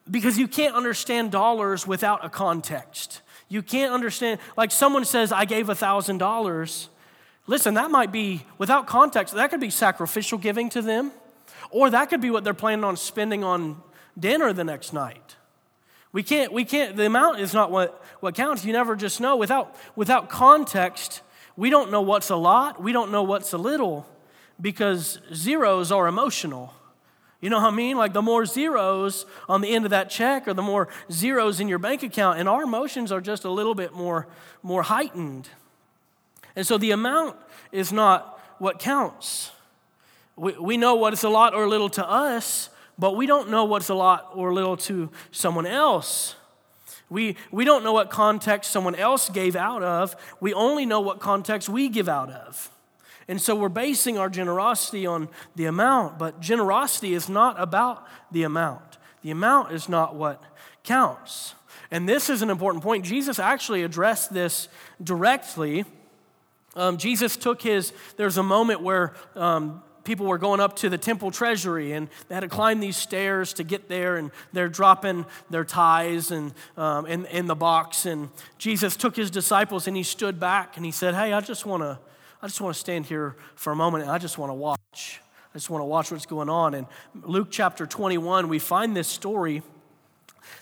because 0.09 0.39
you 0.39 0.47
can't 0.47 0.73
understand 0.73 1.31
dollars 1.31 1.85
without 1.85 2.25
a 2.25 2.29
context. 2.29 3.21
You 3.49 3.61
can't 3.61 3.93
understand, 3.93 4.39
like 4.57 4.71
someone 4.71 5.05
says, 5.05 5.31
I 5.31 5.45
gave 5.45 5.67
$1,000. 5.67 6.87
Listen, 7.45 7.75
that 7.75 7.91
might 7.91 8.11
be, 8.11 8.47
without 8.57 8.87
context, 8.87 9.35
that 9.35 9.51
could 9.51 9.61
be 9.61 9.69
sacrificial 9.69 10.39
giving 10.39 10.69
to 10.69 10.81
them, 10.81 11.11
or 11.69 11.91
that 11.91 12.09
could 12.09 12.19
be 12.19 12.31
what 12.31 12.43
they're 12.43 12.55
planning 12.55 12.83
on 12.83 12.97
spending 12.97 13.43
on 13.43 13.79
dinner 14.17 14.53
the 14.53 14.63
next 14.63 14.91
night. 14.91 15.35
We 16.15 16.23
can't, 16.23 16.53
we 16.53 16.63
can't, 16.63 16.95
the 16.95 17.05
amount 17.05 17.41
is 17.41 17.53
not 17.53 17.71
what, 17.71 18.01
what 18.21 18.35
counts. 18.35 18.63
You 18.63 18.71
never 18.71 18.95
just 18.95 19.19
know. 19.19 19.35
Without, 19.35 19.75
without 19.97 20.29
context, 20.29 21.21
we 21.57 21.69
don't 21.69 21.91
know 21.91 21.99
what's 21.99 22.29
a 22.29 22.37
lot, 22.37 22.81
we 22.81 22.93
don't 22.93 23.11
know 23.11 23.23
what's 23.23 23.51
a 23.51 23.57
little, 23.57 24.07
because 24.61 25.19
zeros 25.33 25.91
are 25.91 26.07
emotional. 26.07 26.73
You 27.41 27.49
know 27.49 27.59
what 27.59 27.73
I 27.73 27.75
mean? 27.75 27.97
Like 27.97 28.13
the 28.13 28.21
more 28.21 28.45
zeros 28.45 29.25
on 29.49 29.59
the 29.59 29.75
end 29.75 29.83
of 29.83 29.91
that 29.91 30.09
check 30.09 30.47
or 30.47 30.53
the 30.53 30.61
more 30.61 30.87
zeros 31.11 31.59
in 31.59 31.67
your 31.67 31.79
bank 31.79 32.01
account, 32.01 32.39
and 32.39 32.47
our 32.47 32.63
emotions 32.63 33.11
are 33.11 33.19
just 33.19 33.43
a 33.43 33.49
little 33.49 33.75
bit 33.75 33.91
more, 33.91 34.25
more 34.63 34.83
heightened. 34.83 35.49
And 36.55 36.65
so 36.65 36.77
the 36.77 36.91
amount 36.91 37.35
is 37.73 37.91
not 37.91 38.39
what 38.57 38.79
counts. 38.79 39.51
We, 40.37 40.53
we 40.53 40.77
know 40.77 40.95
what 40.95 41.11
is 41.11 41.25
a 41.25 41.29
lot 41.29 41.53
or 41.53 41.65
a 41.65 41.69
little 41.69 41.89
to 41.89 42.09
us, 42.09 42.69
but 42.97 43.15
we 43.15 43.25
don't 43.25 43.49
know 43.49 43.65
what's 43.65 43.89
a 43.89 43.95
lot 43.95 44.31
or 44.33 44.53
little 44.53 44.77
to 44.77 45.09
someone 45.31 45.65
else. 45.65 46.35
We, 47.09 47.37
we 47.51 47.65
don't 47.65 47.83
know 47.83 47.93
what 47.93 48.09
context 48.09 48.71
someone 48.71 48.95
else 48.95 49.29
gave 49.29 49.55
out 49.55 49.83
of. 49.83 50.15
We 50.39 50.53
only 50.53 50.85
know 50.85 51.01
what 51.01 51.19
context 51.19 51.69
we 51.69 51.89
give 51.89 52.09
out 52.09 52.31
of. 52.31 52.71
And 53.27 53.41
so 53.41 53.55
we're 53.55 53.69
basing 53.69 54.17
our 54.17 54.29
generosity 54.29 55.05
on 55.05 55.29
the 55.55 55.65
amount, 55.65 56.19
but 56.19 56.39
generosity 56.39 57.13
is 57.13 57.27
not 57.27 57.59
about 57.59 58.07
the 58.31 58.43
amount. 58.43 58.97
The 59.23 59.31
amount 59.31 59.71
is 59.71 59.89
not 59.89 60.15
what 60.15 60.43
counts. 60.83 61.55
And 61.91 62.07
this 62.07 62.29
is 62.29 62.41
an 62.41 62.49
important 62.49 62.83
point. 62.83 63.05
Jesus 63.05 63.39
actually 63.39 63.83
addressed 63.83 64.33
this 64.33 64.67
directly. 65.03 65.85
Um, 66.75 66.97
Jesus 66.97 67.35
took 67.35 67.61
his, 67.61 67.93
there's 68.17 68.37
a 68.37 68.43
moment 68.43 68.81
where 68.81 69.13
um, 69.35 69.81
people 70.05 70.25
were 70.25 70.37
going 70.37 70.59
up 70.59 70.75
to 70.77 70.89
the 70.89 70.97
temple 70.97 71.31
treasury 71.31 71.91
and 71.91 72.07
they 72.27 72.35
had 72.35 72.41
to 72.41 72.47
climb 72.47 72.79
these 72.79 72.95
stairs 72.95 73.53
to 73.53 73.63
get 73.63 73.89
there 73.89 74.15
and 74.17 74.31
they're 74.53 74.69
dropping 74.69 75.25
their 75.49 75.65
tithes 75.65 76.31
and 76.31 76.53
um, 76.77 77.05
in, 77.05 77.25
in 77.25 77.47
the 77.47 77.55
box. 77.55 78.05
And 78.05 78.29
jesus 78.57 78.95
took 78.95 79.15
his 79.15 79.29
disciples 79.29 79.87
and 79.87 79.97
he 79.97 80.03
stood 80.03 80.39
back 80.39 80.77
and 80.77 80.85
he 80.85 80.91
said 80.91 81.15
hey 81.15 81.33
i 81.33 81.41
just 81.41 81.65
want 81.65 81.83
to 81.83 81.99
i 82.41 82.47
just 82.47 82.61
want 82.61 82.73
to 82.73 82.79
stand 82.79 83.05
here 83.05 83.35
for 83.55 83.73
a 83.73 83.75
moment 83.75 84.03
and 84.03 84.11
i 84.11 84.17
just 84.17 84.37
want 84.37 84.49
to 84.49 84.53
watch. 84.53 85.21
I 85.53 85.57
just 85.57 85.69
want 85.69 85.81
to 85.81 85.85
watch 85.85 86.11
what's 86.11 86.25
going 86.25 86.49
on. 86.49 86.73
And 86.73 86.85
luke 87.23 87.47
chapter 87.49 87.85
21 87.85 88.47
we 88.47 88.59
find 88.59 88.95
this 88.95 89.07
story 89.07 89.63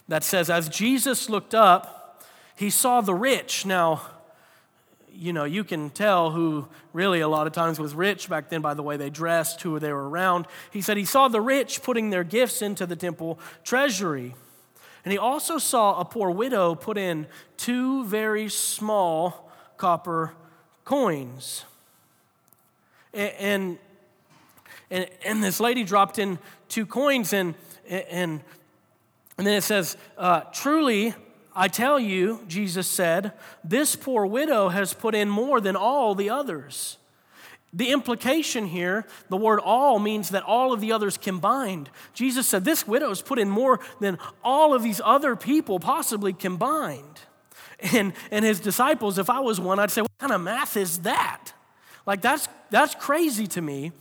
that 0.08 0.24
says, 0.24 0.50
As 0.50 0.70
Jesus 0.70 1.30
looked 1.30 1.56
up, 1.56 2.24
he 2.56 2.70
saw 2.70 3.02
the 3.02 3.14
rich. 3.14 3.66
Now, 3.66 4.02
you 5.16 5.32
know, 5.32 5.44
you 5.44 5.64
can 5.64 5.90
tell 5.92 6.32
who 6.32 6.68
really 6.92 7.22
a 7.22 7.28
lot 7.28 7.48
of 7.48 7.54
times 7.54 7.80
was 7.80 7.94
rich 7.94 8.30
back 8.30 8.50
then 8.50 8.62
by 8.62 8.74
the 8.74 8.84
way 8.84 8.98
they 8.98 9.10
dressed, 9.10 9.62
who 9.62 9.80
they 9.80 9.94
were 9.94 10.10
around. 10.10 10.48
He 10.72 10.82
said 10.82 10.98
he 10.98 11.06
saw 11.06 11.28
the 11.28 11.42
rich 11.42 11.84
putting 11.84 12.10
their 12.10 12.24
gifts 12.24 12.62
into 12.62 12.86
the 12.86 12.96
temple 12.96 13.40
treasury. 13.64 14.36
And 15.06 15.12
he 15.12 15.18
also 15.18 15.58
saw 15.58 16.00
a 16.00 16.06
poor 16.06 16.32
widow 16.32 16.76
put 16.76 16.98
in 16.98 17.28
two 17.58 18.06
very 18.06 18.50
small 18.50 19.52
copper 19.78 20.34
coins. 20.86 21.66
And, 23.14 23.78
and, 24.90 25.10
and 25.26 25.44
this 25.44 25.60
lady 25.60 25.84
dropped 25.84 26.20
in 26.20 26.40
two 26.70 26.86
coins, 26.86 27.34
and, 27.34 27.54
and, 27.88 28.42
and 29.38 29.48
then 29.48 29.56
it 29.56 29.64
says, 29.64 29.98
uh, 30.18 30.42
Truly, 30.54 31.14
I 31.56 31.68
tell 31.68 32.00
you, 32.00 32.42
Jesus 32.48 32.88
said, 32.88 33.34
this 33.64 33.96
poor 33.96 34.26
widow 34.26 34.70
has 34.70 34.94
put 34.94 35.14
in 35.14 35.30
more 35.30 35.62
than 35.62 35.76
all 35.76 36.16
the 36.16 36.30
others. 36.30 36.98
The 37.74 37.92
implication 37.92 38.68
here, 38.68 39.06
the 39.30 39.38
word 39.38 39.60
all 39.60 39.98
means 39.98 40.30
that 40.30 40.44
all 40.44 40.74
of 40.74 40.82
the 40.82 40.92
others 40.92 41.18
combined. 41.18 41.90
Jesus 42.14 42.46
said, 42.48 42.64
This 42.64 42.88
widow 42.88 43.10
has 43.10 43.22
put 43.22 43.40
in 43.40 43.50
more 43.50 43.80
than 44.00 44.20
all 44.44 44.76
of 44.76 44.84
these 44.84 45.02
other 45.04 45.36
people 45.36 45.80
possibly 45.80 46.34
combined. 46.34 47.22
And, 47.92 48.14
and 48.30 48.46
his 48.46 48.60
disciples, 48.60 49.18
if 49.18 49.30
I 49.30 49.40
was 49.40 49.60
one, 49.60 49.80
I'd 49.80 49.90
say, 49.90 50.02
What 50.02 50.18
kind 50.20 50.32
of 50.32 50.42
math 50.42 50.78
is 50.78 51.00
that? 51.00 51.52
Like, 52.06 52.22
that's, 52.22 52.48
that's 52.70 52.94
crazy 52.96 53.48
to 53.48 53.62
me. 53.62 53.92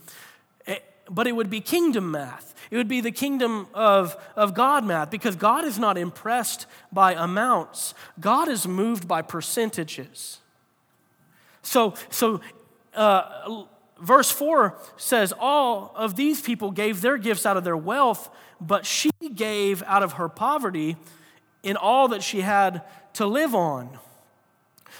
But 1.09 1.27
it 1.27 1.35
would 1.35 1.49
be 1.49 1.59
kingdom 1.59 2.11
math. 2.11 2.53
It 2.71 2.77
would 2.77 2.87
be 2.87 3.01
the 3.01 3.11
kingdom 3.11 3.67
of, 3.73 4.15
of 4.35 4.53
God 4.53 4.85
math 4.85 5.11
because 5.11 5.35
God 5.35 5.65
is 5.65 5.77
not 5.77 5.97
impressed 5.97 6.65
by 6.91 7.13
amounts, 7.13 7.93
God 8.19 8.47
is 8.47 8.67
moved 8.67 9.07
by 9.07 9.21
percentages. 9.21 10.39
So, 11.61 11.93
so 12.09 12.41
uh, 12.93 13.63
verse 14.01 14.31
4 14.31 14.77
says, 14.97 15.33
All 15.39 15.93
of 15.95 16.15
these 16.15 16.41
people 16.41 16.71
gave 16.71 17.01
their 17.01 17.17
gifts 17.17 17.45
out 17.45 17.57
of 17.57 17.63
their 17.63 17.77
wealth, 17.77 18.29
but 18.59 18.85
she 18.85 19.11
gave 19.33 19.81
out 19.83 20.03
of 20.03 20.13
her 20.13 20.29
poverty 20.29 20.97
in 21.63 21.77
all 21.77 22.09
that 22.09 22.21
she 22.21 22.41
had 22.41 22.83
to 23.13 23.25
live 23.25 23.55
on. 23.55 23.97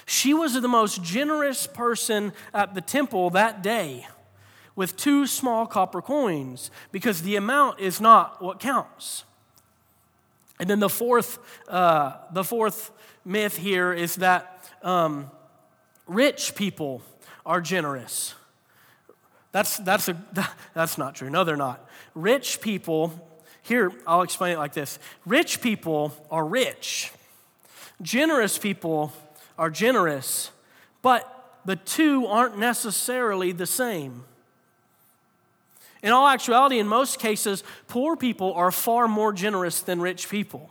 She 0.06 0.34
was 0.34 0.54
the 0.54 0.68
most 0.68 1.02
generous 1.02 1.66
person 1.66 2.32
at 2.52 2.74
the 2.74 2.80
temple 2.80 3.30
that 3.30 3.62
day 3.62 4.06
with 4.76 4.96
two 4.96 5.26
small 5.26 5.66
copper 5.66 6.02
coins 6.02 6.70
because 6.92 7.22
the 7.22 7.36
amount 7.36 7.80
is 7.80 8.00
not 8.00 8.42
what 8.42 8.58
counts. 8.58 9.24
And 10.58 10.68
then 10.68 10.80
the 10.80 10.88
fourth, 10.88 11.38
uh, 11.68 12.14
the 12.32 12.44
fourth 12.44 12.90
myth 13.24 13.56
here 13.56 13.92
is 13.92 14.16
that 14.16 14.70
um, 14.82 15.30
rich 16.06 16.54
people 16.54 17.02
are 17.44 17.60
generous. 17.60 18.34
That's, 19.52 19.78
that's, 19.78 20.08
a, 20.08 20.16
that's 20.74 20.98
not 20.98 21.14
true. 21.14 21.30
No, 21.30 21.44
they're 21.44 21.56
not. 21.56 21.88
Rich 22.14 22.60
people, 22.60 23.12
here, 23.62 23.92
I'll 24.06 24.22
explain 24.22 24.52
it 24.52 24.58
like 24.58 24.72
this 24.72 24.98
rich 25.26 25.60
people 25.60 26.12
are 26.30 26.44
rich, 26.44 27.12
generous 28.02 28.58
people 28.58 29.12
are 29.58 29.70
generous, 29.70 30.50
but 31.02 31.60
the 31.64 31.76
two 31.76 32.26
aren't 32.26 32.58
necessarily 32.58 33.52
the 33.52 33.66
same. 33.66 34.24
In 36.04 36.12
all 36.12 36.28
actuality, 36.28 36.78
in 36.78 36.86
most 36.86 37.18
cases, 37.18 37.64
poor 37.88 38.14
people 38.14 38.52
are 38.52 38.70
far 38.70 39.08
more 39.08 39.32
generous 39.32 39.80
than 39.80 40.02
rich 40.02 40.28
people. 40.28 40.68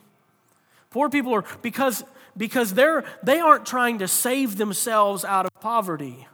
Poor 0.91 1.09
people 1.09 1.33
are 1.33 1.43
because, 1.63 2.03
because 2.37 2.75
they're, 2.75 3.03
they 3.23 3.39
aren't 3.39 3.65
trying 3.65 3.97
to 3.97 4.07
save 4.07 4.57
themselves 4.57 5.25
out 5.25 5.47
of 5.47 5.51
poverty. 5.59 6.27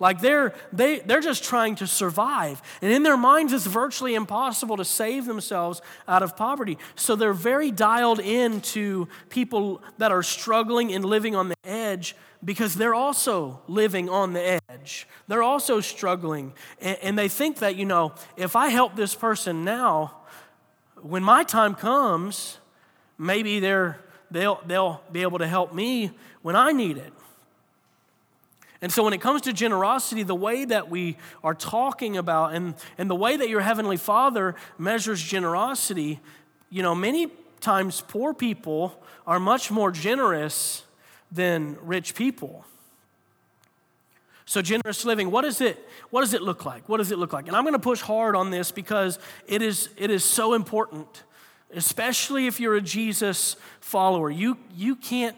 Like 0.00 0.20
they're, 0.20 0.54
they, 0.72 1.00
they're 1.00 1.20
just 1.20 1.42
trying 1.42 1.74
to 1.76 1.86
survive. 1.86 2.62
And 2.80 2.92
in 2.92 3.02
their 3.02 3.16
minds, 3.16 3.52
it's 3.52 3.66
virtually 3.66 4.14
impossible 4.14 4.76
to 4.76 4.84
save 4.84 5.26
themselves 5.26 5.82
out 6.06 6.22
of 6.22 6.36
poverty. 6.36 6.78
So 6.94 7.16
they're 7.16 7.32
very 7.32 7.72
dialed 7.72 8.20
in 8.20 8.60
to 8.60 9.08
people 9.28 9.82
that 9.98 10.12
are 10.12 10.22
struggling 10.22 10.92
and 10.92 11.04
living 11.04 11.34
on 11.34 11.48
the 11.48 11.56
edge 11.64 12.14
because 12.44 12.76
they're 12.76 12.94
also 12.94 13.60
living 13.66 14.08
on 14.08 14.34
the 14.34 14.60
edge. 14.70 15.08
They're 15.26 15.42
also 15.42 15.80
struggling. 15.80 16.52
And, 16.80 16.98
and 17.02 17.18
they 17.18 17.28
think 17.28 17.58
that, 17.58 17.74
you 17.74 17.84
know, 17.84 18.12
if 18.36 18.54
I 18.54 18.68
help 18.68 18.94
this 18.94 19.16
person 19.16 19.64
now, 19.64 20.14
when 21.02 21.24
my 21.24 21.42
time 21.42 21.74
comes, 21.74 22.58
maybe 23.18 23.58
they're, 23.58 23.98
they'll, 24.30 24.60
they'll 24.64 25.02
be 25.10 25.22
able 25.22 25.38
to 25.38 25.48
help 25.48 25.74
me 25.74 26.12
when 26.42 26.54
I 26.54 26.70
need 26.70 26.98
it. 26.98 27.12
And 28.80 28.92
so, 28.92 29.02
when 29.02 29.12
it 29.12 29.20
comes 29.20 29.42
to 29.42 29.52
generosity, 29.52 30.22
the 30.22 30.34
way 30.34 30.64
that 30.64 30.88
we 30.88 31.16
are 31.42 31.54
talking 31.54 32.16
about 32.16 32.54
and, 32.54 32.74
and 32.96 33.10
the 33.10 33.16
way 33.16 33.36
that 33.36 33.48
your 33.48 33.60
Heavenly 33.60 33.96
Father 33.96 34.54
measures 34.78 35.20
generosity, 35.20 36.20
you 36.70 36.82
know, 36.82 36.94
many 36.94 37.28
times 37.60 38.02
poor 38.06 38.32
people 38.32 39.02
are 39.26 39.40
much 39.40 39.70
more 39.70 39.90
generous 39.90 40.84
than 41.32 41.76
rich 41.82 42.14
people. 42.14 42.64
So, 44.44 44.62
generous 44.62 45.04
living, 45.04 45.30
what, 45.30 45.44
is 45.44 45.60
it, 45.60 45.76
what 46.10 46.22
does 46.22 46.32
it 46.32 46.40
look 46.40 46.64
like? 46.64 46.88
What 46.88 46.98
does 46.98 47.12
it 47.12 47.18
look 47.18 47.32
like? 47.32 47.48
And 47.48 47.56
I'm 47.56 47.64
going 47.64 47.74
to 47.74 47.78
push 47.78 48.00
hard 48.00 48.34
on 48.34 48.50
this 48.50 48.70
because 48.70 49.18
it 49.46 49.60
is, 49.60 49.90
it 49.98 50.10
is 50.10 50.24
so 50.24 50.54
important, 50.54 51.24
especially 51.74 52.46
if 52.46 52.58
you're 52.58 52.76
a 52.76 52.80
Jesus 52.80 53.56
follower. 53.80 54.30
You, 54.30 54.56
you 54.74 54.96
can't 54.96 55.36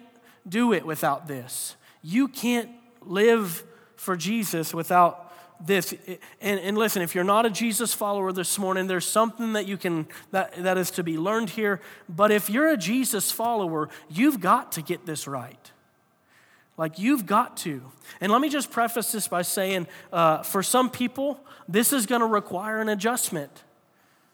do 0.49 0.73
it 0.73 0.87
without 0.87 1.27
this. 1.27 1.75
You 2.03 2.29
can't 2.29 2.71
live 3.03 3.65
for 3.97 4.17
Jesus 4.17 4.73
without 4.75 5.31
this. 5.65 5.95
And, 6.41 6.61
and 6.61 6.79
listen, 6.79 7.03
if 7.03 7.15
you're 7.15 7.25
not 7.25 7.47
a 7.47 7.51
Jesus 7.51 7.93
follower 7.93 8.33
this 8.33 8.59
morning, 8.59 8.87
there's 8.87 9.07
something 9.07 9.53
that 9.53 9.67
you 9.67 9.77
can 9.77 10.07
that, 10.31 10.55
that 10.63 10.79
is 10.79 10.91
to 10.93 11.03
be 11.03 11.19
learned 11.19 11.51
here. 11.51 11.81
But 12.09 12.31
if 12.31 12.49
you're 12.49 12.69
a 12.69 12.77
Jesus 12.77 13.31
follower, 13.31 13.89
you've 14.09 14.41
got 14.41 14.73
to 14.73 14.83
get 14.83 15.07
this 15.07 15.27
right. 15.27 15.71
Like 16.77 16.99
you've 16.99 17.27
got 17.27 17.59
to. 17.59 17.83
And 18.21 18.33
let 18.33 18.41
me 18.41 18.49
just 18.49 18.71
preface 18.71 19.13
this 19.13 19.29
by 19.29 19.43
saying 19.43 19.87
uh, 20.13 20.43
for 20.43 20.63
some 20.63 20.89
people, 20.89 21.39
this 21.69 21.93
is 21.93 22.07
going 22.07 22.23
to 22.23 22.27
require 22.27 22.81
an 22.81 22.89
adjustment. 22.89 23.65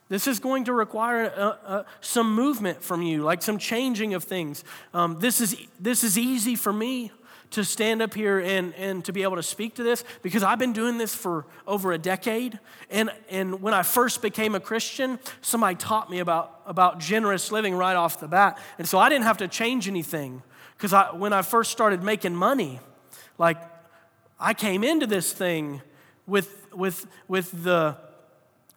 This 0.09 0.29
is 0.29 0.38
going 0.38 0.64
to 0.66 0.72
require 0.72 1.33
uh, 1.37 1.57
uh, 1.66 1.83
some 2.00 2.33
movement 2.33 2.85
from 2.85 3.02
you, 3.02 3.24
like 3.24 3.42
some 3.42 3.59
changing 3.59 4.14
of 4.14 4.22
things. 4.22 4.62
Um, 4.94 5.18
this, 5.18 5.40
is, 5.40 5.57
this 5.81 6.05
is 6.05 6.16
easy 6.16 6.55
for 6.55 6.72
me 6.72 7.11
to 7.51 7.65
stand 7.65 8.03
up 8.03 8.15
here 8.15 8.39
and, 8.39 8.75
and 8.75 9.05
to 9.05 9.13
be 9.13 9.23
able 9.23 9.37
to 9.37 9.43
speak 9.43 9.75
to 9.77 9.83
this 9.83 10.05
because 10.23 10.43
I've 10.43 10.59
been 10.59 10.73
doing 10.73 10.99
this 10.99 11.15
for 11.15 11.47
over 11.67 11.93
a 11.93 11.99
decade. 11.99 12.59
And, 12.91 13.11
and 13.31 13.63
when 13.63 13.75
I 13.75 13.83
first 13.83 14.23
became 14.23 14.55
a 14.55 14.61
Christian, 14.61 15.19
somebody 15.41 15.77
taught 15.77 16.11
me 16.11 16.19
about, 16.19 16.61
about 16.67 16.99
generous 16.99 17.53
living 17.53 17.75
right 17.75 17.97
off 17.97 18.21
the 18.21 18.29
bat. 18.29 18.59
And 18.79 18.89
so 18.89 18.99
I 18.99 19.09
didn't 19.09 19.25
have 19.25 19.39
to 19.39 19.49
change 19.49 19.89
anything 19.89 20.43
because 20.77 20.93
I, 20.93 21.13
when 21.13 21.33
I 21.33 21.43
first 21.43 21.71
started 21.73 22.03
making 22.03 22.35
money, 22.35 22.81
like 23.39 23.59
I 24.39 24.55
came 24.55 24.85
into 24.85 25.07
this 25.07 25.33
thing 25.33 25.83
with, 26.27 26.69
with, 26.73 27.07
with 27.29 27.65
the 27.65 27.97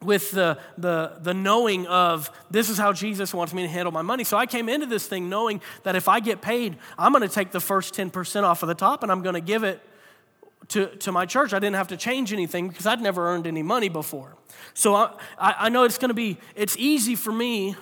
with 0.04 0.32
the, 0.32 0.58
the, 0.78 1.18
the 1.22 1.34
knowing 1.34 1.86
of 1.88 2.32
this 2.50 2.70
is 2.70 2.78
how 2.78 2.94
Jesus 2.94 3.34
wants 3.34 3.54
me 3.54 3.64
to 3.64 3.68
handle 3.68 3.92
my 3.92 4.02
money. 4.02 4.24
So 4.24 4.38
I 4.38 4.46
came 4.46 4.70
into 4.70 4.86
this 4.86 5.06
thing 5.08 5.28
knowing 5.28 5.62
that 5.84 5.96
if 5.96 6.08
I 6.08 6.22
get 6.22 6.42
paid, 6.42 6.78
I'm 6.98 7.12
going 7.12 7.28
to 7.28 7.34
take 7.34 7.52
the 7.52 7.60
first 7.60 7.94
10% 7.94 8.44
off 8.44 8.64
of 8.64 8.68
the 8.70 8.76
top 8.76 9.04
and 9.04 9.12
I'm 9.12 9.22
going 9.22 9.36
to 9.36 9.42
give 9.42 9.64
it 9.64 9.82
to, 10.70 10.88
to 10.98 11.12
my 11.12 11.26
church. 11.26 11.54
I 11.54 11.60
didn't 11.60 11.76
have 11.76 11.90
to 11.90 11.98
change 11.98 12.32
anything 12.32 12.70
because 12.70 12.86
I'd 12.86 13.02
never 13.02 13.28
earned 13.28 13.46
any 13.46 13.64
money 13.64 13.90
before. 13.90 14.38
So 14.74 14.96
I, 14.96 15.12
I 15.38 15.70
know 15.70 15.84
it's 15.84 15.98
going 15.98 16.10
to 16.10 16.16
be, 16.16 16.38
it's 16.56 16.78
easy 16.78 17.16
for 17.16 17.34
me, 17.34 17.76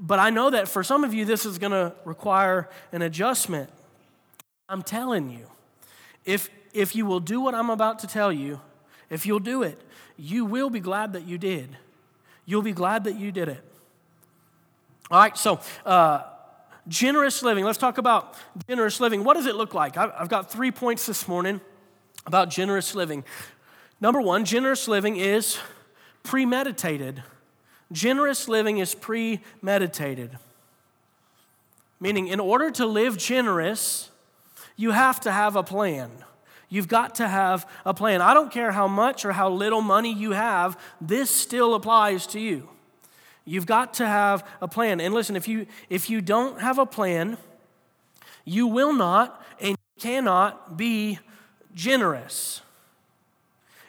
but 0.00 0.18
I 0.18 0.30
know 0.30 0.48
that 0.50 0.66
for 0.66 0.82
some 0.82 1.04
of 1.04 1.12
you, 1.12 1.26
this 1.26 1.44
is 1.44 1.58
going 1.58 1.72
to 1.72 1.94
require 2.06 2.70
an 2.92 3.02
adjustment. 3.02 3.68
I'm 4.66 4.82
telling 4.82 5.30
you, 5.30 5.46
if, 6.24 6.48
if 6.72 6.96
you 6.96 7.04
will 7.04 7.20
do 7.20 7.40
what 7.40 7.54
I'm 7.54 7.68
about 7.68 7.98
to 7.98 8.06
tell 8.06 8.32
you, 8.32 8.60
if 9.10 9.26
you'll 9.26 9.40
do 9.40 9.62
it, 9.62 9.80
you 10.16 10.44
will 10.44 10.70
be 10.70 10.80
glad 10.80 11.12
that 11.12 11.26
you 11.26 11.36
did. 11.36 11.76
You'll 12.46 12.62
be 12.62 12.72
glad 12.72 13.04
that 13.04 13.18
you 13.18 13.32
did 13.32 13.48
it. 13.48 13.62
All 15.10 15.18
right, 15.18 15.36
so 15.36 15.60
uh, 15.84 16.22
generous 16.88 17.42
living. 17.42 17.64
Let's 17.64 17.78
talk 17.78 17.98
about 17.98 18.36
generous 18.68 19.00
living. 19.00 19.24
What 19.24 19.34
does 19.34 19.46
it 19.46 19.56
look 19.56 19.74
like? 19.74 19.96
I've 19.96 20.28
got 20.28 20.50
three 20.50 20.70
points 20.70 21.06
this 21.06 21.26
morning 21.26 21.60
about 22.26 22.48
generous 22.50 22.94
living. 22.94 23.24
Number 24.00 24.20
one, 24.20 24.44
generous 24.44 24.88
living 24.88 25.16
is 25.16 25.58
premeditated. 26.22 27.22
Generous 27.92 28.48
living 28.48 28.78
is 28.78 28.94
premeditated. 28.94 30.38
Meaning, 31.98 32.28
in 32.28 32.40
order 32.40 32.70
to 32.70 32.86
live 32.86 33.18
generous, 33.18 34.10
you 34.76 34.92
have 34.92 35.20
to 35.20 35.32
have 35.32 35.56
a 35.56 35.62
plan. 35.62 36.10
You've 36.70 36.88
got 36.88 37.16
to 37.16 37.28
have 37.28 37.68
a 37.84 37.92
plan. 37.92 38.22
I 38.22 38.32
don't 38.32 38.50
care 38.50 38.70
how 38.70 38.86
much 38.86 39.24
or 39.24 39.32
how 39.32 39.50
little 39.50 39.82
money 39.82 40.14
you 40.14 40.30
have, 40.30 40.78
this 41.00 41.28
still 41.28 41.74
applies 41.74 42.26
to 42.28 42.40
you. 42.40 42.68
You've 43.44 43.66
got 43.66 43.94
to 43.94 44.06
have 44.06 44.46
a 44.60 44.68
plan. 44.68 45.00
And 45.00 45.12
listen, 45.12 45.34
if 45.34 45.48
you 45.48 45.66
if 45.88 46.08
you 46.08 46.20
don't 46.20 46.60
have 46.60 46.78
a 46.78 46.86
plan, 46.86 47.36
you 48.44 48.68
will 48.68 48.92
not 48.92 49.44
and 49.60 49.76
cannot 49.98 50.76
be 50.76 51.18
generous. 51.74 52.62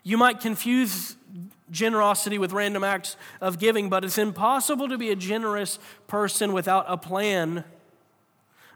You 0.04 0.17
might 0.17 0.39
confuse 0.39 1.15
generosity 1.70 2.38
with 2.39 2.52
random 2.52 2.84
acts 2.84 3.15
of 3.39 3.60
giving, 3.60 3.89
but 3.89 4.04
it's 4.04 4.17
impossible 4.17 4.89
to 4.89 4.98
be 4.98 5.12
a 5.12 5.15
generous 5.15 5.78
person 6.08 6.54
without 6.54 6.86
a 6.88 6.98
plan. 6.98 7.63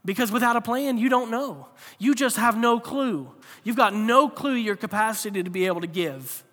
Because 0.05 0.31
without 0.31 0.55
a 0.55 0.61
plan, 0.61 0.99
you 0.99 1.09
don't 1.09 1.31
know. 1.31 1.67
You 1.97 2.13
just 2.13 2.37
have 2.37 2.55
no 2.55 2.79
clue. 2.79 3.31
You've 3.63 3.75
got 3.75 3.95
no 3.95 4.29
clue 4.29 4.53
your 4.53 4.75
capacity 4.75 5.41
to 5.41 5.49
be 5.49 5.65
able 5.65 5.81
to 5.81 5.87
give. 5.87 6.43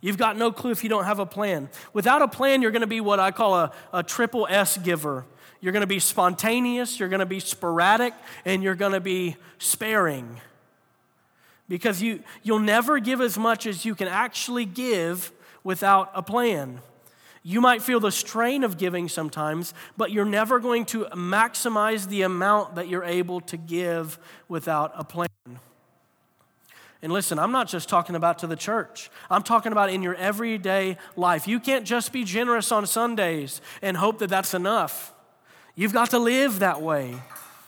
You've 0.00 0.16
got 0.18 0.36
no 0.36 0.50
clue 0.50 0.70
if 0.70 0.82
you 0.82 0.88
don't 0.88 1.04
have 1.04 1.18
a 1.18 1.26
plan. 1.26 1.68
Without 1.92 2.22
a 2.22 2.28
plan, 2.28 2.62
you're 2.62 2.70
going 2.70 2.80
to 2.80 2.86
be 2.86 3.00
what 3.00 3.20
I 3.20 3.30
call 3.30 3.54
a, 3.54 3.72
a 3.92 4.02
triple 4.02 4.46
S 4.50 4.78
giver. 4.78 5.26
You're 5.60 5.72
going 5.72 5.82
to 5.82 5.86
be 5.86 5.98
spontaneous, 5.98 6.98
you're 6.98 7.08
going 7.08 7.20
to 7.20 7.26
be 7.26 7.40
sporadic, 7.40 8.12
and 8.44 8.62
you're 8.62 8.74
going 8.74 8.92
to 8.92 9.00
be 9.00 9.36
sparing. 9.58 10.40
Because 11.68 12.02
you, 12.02 12.22
you'll 12.42 12.58
never 12.58 12.98
give 12.98 13.20
as 13.22 13.38
much 13.38 13.66
as 13.66 13.86
you 13.86 13.94
can 13.94 14.08
actually 14.08 14.66
give 14.66 15.32
without 15.62 16.10
a 16.14 16.22
plan. 16.22 16.80
You 17.46 17.60
might 17.60 17.82
feel 17.82 18.00
the 18.00 18.10
strain 18.10 18.64
of 18.64 18.78
giving 18.78 19.06
sometimes, 19.06 19.74
but 19.98 20.10
you're 20.10 20.24
never 20.24 20.58
going 20.58 20.86
to 20.86 21.04
maximize 21.12 22.08
the 22.08 22.22
amount 22.22 22.76
that 22.76 22.88
you're 22.88 23.04
able 23.04 23.42
to 23.42 23.58
give 23.58 24.18
without 24.48 24.92
a 24.96 25.04
plan. 25.04 25.28
And 27.02 27.12
listen, 27.12 27.38
I'm 27.38 27.52
not 27.52 27.68
just 27.68 27.90
talking 27.90 28.16
about 28.16 28.38
to 28.38 28.46
the 28.46 28.56
church. 28.56 29.10
I'm 29.30 29.42
talking 29.42 29.72
about 29.72 29.90
in 29.90 30.02
your 30.02 30.14
everyday 30.14 30.96
life. 31.16 31.46
You 31.46 31.60
can't 31.60 31.84
just 31.84 32.14
be 32.14 32.24
generous 32.24 32.72
on 32.72 32.86
Sundays 32.86 33.60
and 33.82 33.98
hope 33.98 34.20
that 34.20 34.30
that's 34.30 34.54
enough. 34.54 35.12
You've 35.74 35.92
got 35.92 36.10
to 36.10 36.18
live 36.18 36.60
that 36.60 36.80
way. 36.80 37.20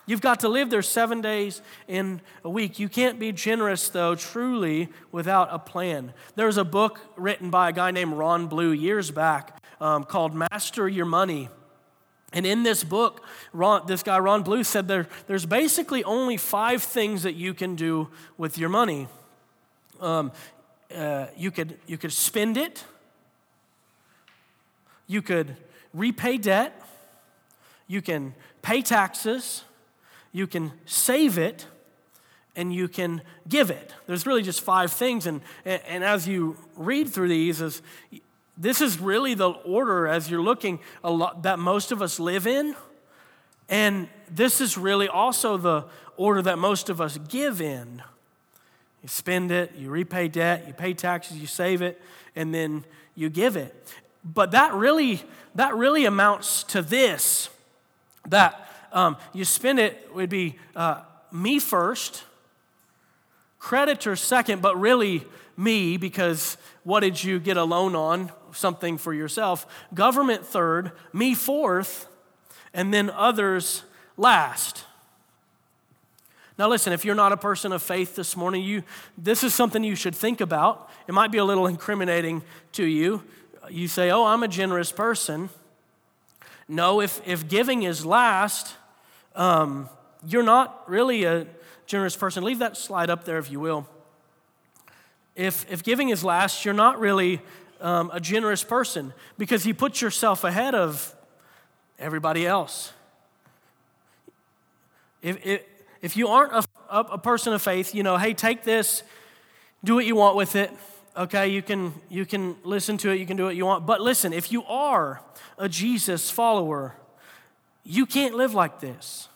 You've 0.06 0.22
got 0.22 0.40
to 0.40 0.48
live 0.48 0.70
there 0.70 0.80
seven 0.80 1.20
days 1.20 1.60
in 1.86 2.22
a 2.44 2.48
week. 2.48 2.78
You 2.78 2.88
can't 2.88 3.18
be 3.18 3.30
generous, 3.32 3.90
though, 3.90 4.14
truly, 4.14 4.88
without 5.12 5.48
a 5.50 5.58
plan. 5.58 6.14
There's 6.34 6.56
a 6.56 6.64
book 6.64 7.00
written 7.16 7.50
by 7.50 7.68
a 7.68 7.72
guy 7.72 7.90
named 7.90 8.14
Ron 8.14 8.46
Blue 8.46 8.70
years 8.70 9.10
back 9.10 9.60
um, 9.80 10.04
called 10.04 10.34
Master 10.34 10.88
Your 10.88 11.06
Money. 11.06 11.48
And 12.32 12.44
in 12.44 12.64
this 12.64 12.84
book, 12.84 13.22
Ron, 13.52 13.86
this 13.86 14.02
guy, 14.02 14.18
Ron 14.18 14.42
Blue, 14.42 14.64
said 14.64 14.88
there, 14.88 15.06
there's 15.26 15.46
basically 15.46 16.02
only 16.04 16.36
five 16.36 16.82
things 16.82 17.22
that 17.22 17.34
you 17.34 17.54
can 17.54 17.76
do 17.76 18.08
with 18.36 18.58
your 18.58 18.68
money. 18.68 19.08
Um, 20.00 20.32
uh, 20.94 21.26
you, 21.36 21.50
could, 21.50 21.78
you 21.86 21.96
could 21.96 22.12
spend 22.12 22.56
it, 22.56 22.84
you 25.06 25.22
could 25.22 25.56
repay 25.94 26.36
debt, 26.36 26.80
you 27.86 28.02
can 28.02 28.34
pay 28.62 28.82
taxes, 28.82 29.64
you 30.32 30.46
can 30.46 30.72
save 30.84 31.38
it, 31.38 31.66
and 32.56 32.74
you 32.74 32.88
can 32.88 33.22
give 33.48 33.70
it. 33.70 33.94
There's 34.06 34.26
really 34.26 34.42
just 34.42 34.62
five 34.62 34.90
things. 34.90 35.26
And, 35.26 35.42
and 35.64 36.02
as 36.02 36.26
you 36.26 36.56
read 36.74 37.08
through 37.08 37.28
these, 37.28 37.60
is, 37.60 37.82
this 38.56 38.80
is 38.80 38.98
really 38.98 39.34
the 39.34 39.50
order 39.50 40.06
as 40.06 40.30
you're 40.30 40.42
looking 40.42 40.78
a 41.04 41.10
lot, 41.10 41.42
that 41.42 41.58
most 41.58 41.92
of 41.92 42.00
us 42.00 42.18
live 42.18 42.46
in. 42.46 42.74
And 43.68 44.08
this 44.30 44.60
is 44.60 44.78
really 44.78 45.08
also 45.08 45.56
the 45.56 45.84
order 46.16 46.42
that 46.42 46.58
most 46.58 46.88
of 46.88 47.00
us 47.00 47.18
give 47.28 47.60
in. 47.60 48.02
You 49.02 49.08
spend 49.08 49.50
it, 49.50 49.74
you 49.76 49.90
repay 49.90 50.28
debt, 50.28 50.64
you 50.66 50.72
pay 50.72 50.94
taxes, 50.94 51.36
you 51.36 51.46
save 51.46 51.82
it, 51.82 52.00
and 52.34 52.54
then 52.54 52.84
you 53.14 53.28
give 53.28 53.56
it. 53.56 53.74
But 54.24 54.52
that 54.52 54.72
really, 54.72 55.22
that 55.54 55.74
really 55.74 56.04
amounts 56.04 56.62
to 56.64 56.82
this 56.82 57.48
that 58.28 58.68
um, 58.92 59.16
you 59.32 59.44
spend 59.44 59.78
it 59.78 60.10
would 60.14 60.30
be 60.30 60.56
uh, 60.74 61.02
me 61.30 61.58
first, 61.58 62.24
creditor 63.58 64.16
second, 64.16 64.62
but 64.62 64.78
really 64.80 65.24
me 65.56 65.96
because 65.96 66.56
what 66.84 67.00
did 67.00 67.22
you 67.22 67.38
get 67.38 67.56
a 67.56 67.64
loan 67.64 67.94
on? 67.94 68.30
Something 68.56 68.96
for 68.96 69.12
yourself. 69.12 69.66
Government 69.92 70.44
third, 70.44 70.92
me 71.12 71.34
fourth, 71.34 72.08
and 72.72 72.92
then 72.92 73.10
others 73.10 73.82
last. 74.16 74.84
Now, 76.58 76.68
listen, 76.68 76.94
if 76.94 77.04
you're 77.04 77.14
not 77.14 77.32
a 77.32 77.36
person 77.36 77.70
of 77.72 77.82
faith 77.82 78.16
this 78.16 78.34
morning, 78.34 78.62
you, 78.62 78.82
this 79.18 79.44
is 79.44 79.54
something 79.54 79.84
you 79.84 79.94
should 79.94 80.14
think 80.14 80.40
about. 80.40 80.90
It 81.06 81.12
might 81.12 81.30
be 81.30 81.36
a 81.36 81.44
little 81.44 81.66
incriminating 81.66 82.42
to 82.72 82.84
you. 82.84 83.22
You 83.68 83.88
say, 83.88 84.10
Oh, 84.10 84.24
I'm 84.24 84.42
a 84.42 84.48
generous 84.48 84.90
person. 84.90 85.50
No, 86.66 87.02
if, 87.02 87.20
if 87.26 87.46
giving 87.46 87.82
is 87.82 88.06
last, 88.06 88.74
um, 89.34 89.90
you're 90.26 90.42
not 90.42 90.88
really 90.88 91.24
a 91.24 91.46
generous 91.86 92.16
person. 92.16 92.42
Leave 92.42 92.60
that 92.60 92.76
slide 92.76 93.10
up 93.10 93.24
there 93.24 93.36
if 93.38 93.50
you 93.50 93.60
will. 93.60 93.86
If, 95.36 95.70
if 95.70 95.82
giving 95.82 96.08
is 96.08 96.24
last, 96.24 96.64
you're 96.64 96.74
not 96.74 96.98
really 96.98 97.42
um, 97.80 98.10
a 98.12 98.20
generous 98.20 98.64
person 98.64 99.12
because 99.38 99.66
you 99.66 99.74
put 99.74 100.00
yourself 100.00 100.44
ahead 100.44 100.74
of 100.74 101.14
everybody 101.98 102.46
else. 102.46 102.92
If, 105.22 105.44
if, 105.44 105.62
if 106.02 106.16
you 106.16 106.28
aren't 106.28 106.52
a, 106.52 106.64
a, 106.90 107.18
person 107.18 107.52
of 107.52 107.62
faith, 107.62 107.94
you 107.94 108.02
know, 108.02 108.16
hey, 108.16 108.34
take 108.34 108.62
this, 108.62 109.02
do 109.82 109.94
what 109.94 110.04
you 110.04 110.14
want 110.14 110.36
with 110.36 110.56
it. 110.56 110.70
Okay, 111.16 111.48
you 111.48 111.62
can 111.62 111.94
you 112.10 112.26
can 112.26 112.56
listen 112.62 112.98
to 112.98 113.10
it, 113.10 113.18
you 113.18 113.26
can 113.26 113.38
do 113.38 113.44
what 113.44 113.56
you 113.56 113.64
want. 113.64 113.86
But 113.86 114.02
listen, 114.02 114.34
if 114.34 114.52
you 114.52 114.62
are 114.64 115.22
a 115.56 115.68
Jesus 115.68 116.30
follower, 116.30 116.94
you 117.82 118.04
can't 118.04 118.34
live 118.34 118.52
like 118.52 118.80
this. 118.80 119.28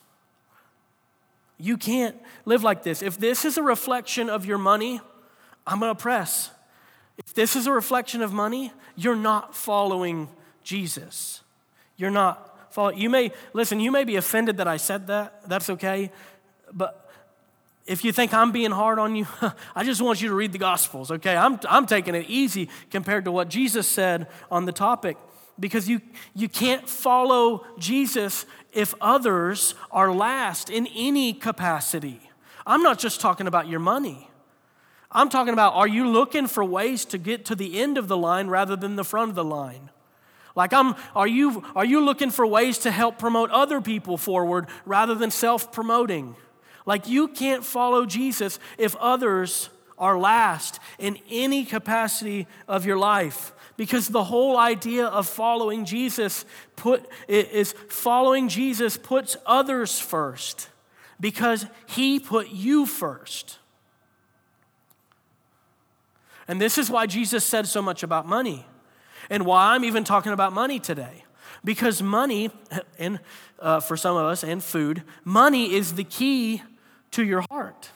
You 1.57 1.76
can't 1.76 2.16
live 2.44 2.62
like 2.62 2.83
this. 2.83 3.03
If 3.03 3.18
this 3.18 3.44
is 3.44 3.57
a 3.57 3.62
reflection 3.62 4.29
of 4.29 4.44
your 4.44 4.59
money, 4.59 5.00
I'm 5.66 5.81
to 5.81 5.94
press. 5.94 6.50
If 7.27 7.35
this 7.35 7.57
is 7.57 7.67
a 7.67 7.73
reflection 7.73 8.23
of 8.23 8.33
money, 8.33 8.73
you're 8.97 9.17
not 9.17 9.55
following 9.55 10.29
Jesus. 10.65 11.43
You're 11.97 12.11
not 12.11 12.73
following. 12.73 12.99
You 12.99 13.11
may, 13.11 13.33
listen, 13.53 13.81
you 13.81 13.91
may 13.91 14.05
be 14.05 14.17
offended 14.17 14.57
that 14.57 14.69
I 14.69 14.79
said 14.79 15.07
that. 15.09 15.49
That's 15.49 15.71
okay. 15.71 16.11
But 16.73 17.11
if 17.87 18.05
you 18.05 18.13
think 18.13 18.33
I'm 18.33 18.53
being 18.53 18.71
hard 18.71 18.99
on 18.99 19.17
you, 19.17 19.27
I 19.75 19.85
just 19.85 20.01
want 20.01 20.23
you 20.23 20.29
to 20.29 20.35
read 20.35 20.53
the 20.53 20.59
Gospels, 20.59 21.11
okay? 21.11 21.37
I'm, 21.37 21.61
I'm 21.69 21.87
taking 21.87 22.15
it 22.15 22.27
easy 22.29 22.69
compared 22.91 23.25
to 23.27 23.33
what 23.33 23.49
Jesus 23.49 23.87
said 23.87 24.27
on 24.51 24.65
the 24.65 24.73
topic 24.73 25.17
because 25.59 25.89
you, 25.89 26.01
you 26.35 26.49
can't 26.49 26.89
follow 26.89 27.67
Jesus 27.79 28.47
if 28.73 28.95
others 29.01 29.75
are 29.91 30.13
last 30.13 30.71
in 30.71 30.87
any 30.97 31.33
capacity. 31.35 32.21
I'm 32.67 32.83
not 32.83 32.99
just 32.99 33.21
talking 33.21 33.47
about 33.47 33.69
your 33.69 33.81
money. 33.81 34.30
I'm 35.12 35.29
talking 35.29 35.53
about 35.53 35.75
are 35.75 35.88
you 35.88 36.09
looking 36.09 36.46
for 36.46 36.64
ways 36.64 37.05
to 37.07 37.18
get 37.18 37.44
to 37.46 37.55
the 37.55 37.81
end 37.81 37.99
of 37.99 38.09
the 38.09 38.16
line 38.16 38.49
rather 38.49 38.77
than 38.77 38.96
the 38.96 39.05
front 39.05 39.31
of 39.31 39.35
the 39.35 39.44
line? 39.44 39.90
Like 40.55 40.73
I'm 40.73 40.94
are 41.14 41.27
you 41.27 41.64
are 41.75 41.85
you 41.85 42.01
looking 42.01 42.31
for 42.31 42.46
ways 42.46 42.79
to 42.79 42.90
help 42.90 43.18
promote 43.18 43.51
other 43.51 43.81
people 43.81 44.16
forward 44.16 44.66
rather 44.85 45.14
than 45.14 45.31
self-promoting? 45.31 46.37
Like 46.87 47.09
you 47.09 47.29
can't 47.29 47.64
follow 47.64 48.07
Jesus 48.07 48.59
if 48.79 48.96
others 48.96 49.70
are 49.99 50.18
last 50.18 50.81
in 50.99 51.18
any 51.29 51.64
capacity 51.64 52.46
of 52.66 52.87
your 52.87 52.99
life 52.99 53.53
because 53.77 54.09
the 54.09 54.25
whole 54.25 54.57
idea 54.57 55.07
of 55.07 55.27
following 55.27 55.85
Jesus 55.85 56.44
put 56.77 57.07
is 57.29 57.73
following 57.88 58.49
Jesus 58.49 58.96
puts 58.96 59.37
others 59.44 59.99
first 59.99 60.68
because 61.18 61.66
he 61.87 62.20
put 62.20 62.51
you 62.51 62.87
first. 62.87 63.59
And 66.51 66.61
this 66.61 66.79
is 66.79 66.91
why 66.91 67.07
Jesus 67.07 67.45
said 67.45 67.69
so 67.69 67.81
much 67.81 68.03
about 68.03 68.27
money 68.27 68.67
and 69.31 69.47
why 69.47 69.73
I'm 69.73 69.85
even 69.85 70.03
talking 70.03 70.33
about 70.33 70.53
money 70.53 70.81
today. 70.81 71.23
Because 71.63 72.03
money, 72.03 72.51
and 72.99 73.21
uh, 73.61 73.79
for 73.79 73.97
some 73.97 74.17
of 74.17 74.25
us, 74.25 74.43
and 74.43 74.61
food, 74.61 75.05
money 75.25 75.73
is 75.73 75.95
the 75.95 76.03
key 76.03 76.61
to 77.13 77.25
your 77.25 77.45
heart. 77.51 77.91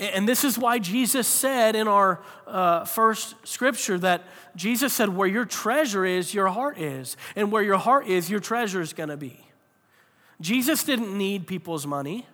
And 0.00 0.26
this 0.26 0.44
is 0.44 0.56
why 0.56 0.78
Jesus 0.78 1.28
said 1.28 1.76
in 1.76 1.88
our 1.88 2.22
uh, 2.46 2.86
first 2.86 3.34
scripture 3.46 3.98
that 3.98 4.24
Jesus 4.54 4.94
said, 4.94 5.10
Where 5.10 5.28
your 5.28 5.44
treasure 5.44 6.06
is, 6.06 6.32
your 6.32 6.48
heart 6.48 6.78
is. 6.78 7.18
And 7.34 7.52
where 7.52 7.62
your 7.62 7.76
heart 7.76 8.06
is, 8.06 8.30
your 8.30 8.40
treasure 8.40 8.80
is 8.80 8.94
going 8.94 9.10
to 9.10 9.18
be. 9.18 9.46
Jesus 10.40 10.84
didn't 10.84 11.16
need 11.18 11.46
people's 11.46 11.86
money. 11.86 12.26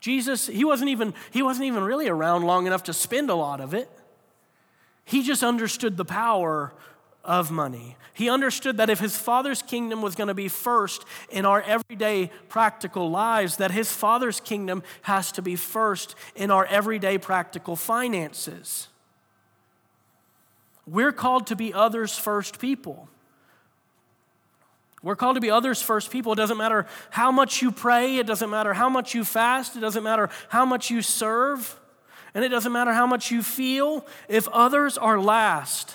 Jesus, 0.00 0.46
he 0.46 0.64
wasn't 0.64 0.90
even, 0.90 1.14
he 1.30 1.42
wasn't 1.42 1.66
even 1.66 1.82
really 1.82 2.08
around 2.08 2.42
long 2.42 2.66
enough 2.66 2.84
to 2.84 2.92
spend 2.92 3.30
a 3.30 3.34
lot 3.34 3.60
of 3.60 3.74
it. 3.74 3.90
He 5.04 5.22
just 5.22 5.42
understood 5.42 5.96
the 5.96 6.04
power 6.04 6.72
of 7.24 7.50
money. 7.50 7.96
He 8.14 8.30
understood 8.30 8.76
that 8.76 8.88
if 8.88 9.00
his 9.00 9.16
father's 9.16 9.62
kingdom 9.62 10.00
was 10.00 10.14
going 10.14 10.28
to 10.28 10.34
be 10.34 10.48
first 10.48 11.04
in 11.28 11.44
our 11.44 11.60
everyday 11.62 12.30
practical 12.48 13.10
lives, 13.10 13.56
that 13.56 13.72
his 13.72 13.92
father's 13.92 14.40
kingdom 14.40 14.82
has 15.02 15.32
to 15.32 15.42
be 15.42 15.56
first 15.56 16.14
in 16.34 16.50
our 16.50 16.64
everyday 16.66 17.18
practical 17.18 17.76
finances. 17.76 18.88
We're 20.86 21.12
called 21.12 21.48
to 21.48 21.56
be 21.56 21.74
others 21.74 22.16
first 22.16 22.60
people. 22.60 23.08
We're 25.06 25.14
called 25.14 25.36
to 25.36 25.40
be 25.40 25.52
others 25.52 25.80
first 25.80 26.10
people. 26.10 26.32
It 26.32 26.36
doesn't 26.36 26.56
matter 26.56 26.84
how 27.10 27.30
much 27.30 27.62
you 27.62 27.70
pray, 27.70 28.16
it 28.16 28.26
doesn't 28.26 28.50
matter 28.50 28.74
how 28.74 28.88
much 28.88 29.14
you 29.14 29.22
fast, 29.22 29.76
it 29.76 29.80
doesn't 29.80 30.02
matter 30.02 30.28
how 30.48 30.66
much 30.66 30.90
you 30.90 31.00
serve, 31.00 31.78
and 32.34 32.44
it 32.44 32.48
doesn't 32.48 32.72
matter 32.72 32.92
how 32.92 33.06
much 33.06 33.30
you 33.30 33.40
feel. 33.44 34.04
If 34.28 34.48
others 34.48 34.98
are 34.98 35.20
last 35.20 35.94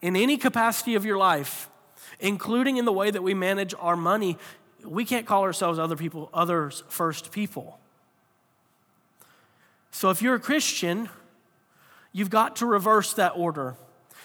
in 0.00 0.16
any 0.16 0.36
capacity 0.36 0.96
of 0.96 1.04
your 1.04 1.16
life, 1.16 1.68
including 2.18 2.76
in 2.76 2.86
the 2.86 2.92
way 2.92 3.12
that 3.12 3.22
we 3.22 3.34
manage 3.34 3.72
our 3.78 3.94
money, 3.94 4.36
we 4.84 5.04
can't 5.04 5.24
call 5.24 5.44
ourselves 5.44 5.78
other 5.78 5.94
people, 5.94 6.28
others 6.34 6.82
first 6.88 7.30
people. 7.30 7.78
So 9.92 10.10
if 10.10 10.20
you're 10.20 10.34
a 10.34 10.40
Christian, 10.40 11.08
you've 12.10 12.30
got 12.30 12.56
to 12.56 12.66
reverse 12.66 13.12
that 13.12 13.34
order. 13.36 13.76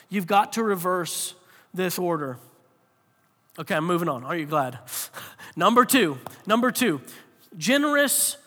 You've 0.09 0.25
got 0.25 0.53
to 0.53 0.63
reverse 0.63 1.35
this 1.75 1.99
order. 1.99 2.39
Okay, 3.59 3.73
I'm 3.73 3.85
moving 3.85 4.07
on. 4.07 4.23
Are 4.23 4.37
you 4.37 4.45
glad? 4.45 4.77
number 5.55 5.83
two, 5.83 6.19
number 6.45 6.71
two, 6.71 7.01
generous 7.57 8.37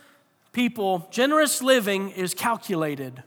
people, 0.53 1.09
generous 1.11 1.62
living 1.62 2.11
is 2.11 2.33
calculated. 2.33 3.25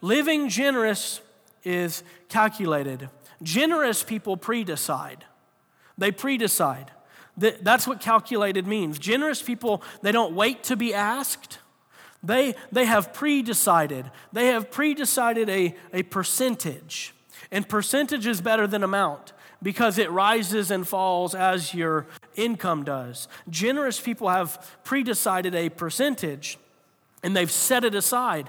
Living 0.00 0.48
generous 0.48 1.20
is 1.62 2.02
calculated. 2.28 3.08
Generous 3.44 4.02
people 4.02 4.36
pre-decide. 4.36 5.24
They 5.96 6.10
pre-decide. 6.10 6.90
That's 7.36 7.86
what 7.86 8.00
calculated 8.00 8.66
means. 8.66 8.98
Generous 8.98 9.40
people, 9.40 9.82
they 10.02 10.10
don't 10.10 10.34
wait 10.34 10.64
to 10.64 10.76
be 10.76 10.92
asked. 10.92 11.58
They, 12.24 12.56
they 12.72 12.86
have 12.86 13.12
pre-decided. 13.12 14.10
They 14.32 14.48
have 14.48 14.72
pre-decided 14.72 15.48
a, 15.48 15.76
a 15.92 16.02
percentage. 16.02 17.14
And 17.52 17.68
percentage 17.68 18.26
is 18.26 18.40
better 18.40 18.66
than 18.66 18.82
amount 18.82 19.32
because 19.62 19.98
it 19.98 20.10
rises 20.10 20.70
and 20.70 20.86
falls 20.86 21.34
as 21.34 21.74
your 21.74 22.06
income 22.36 22.84
does. 22.84 23.28
Generous 23.50 24.00
people 24.00 24.28
have 24.28 24.78
pre-decided 24.84 25.54
a 25.54 25.68
percentage 25.68 26.58
and 27.22 27.36
they've 27.36 27.50
set 27.50 27.84
it 27.84 27.94
aside. 27.94 28.48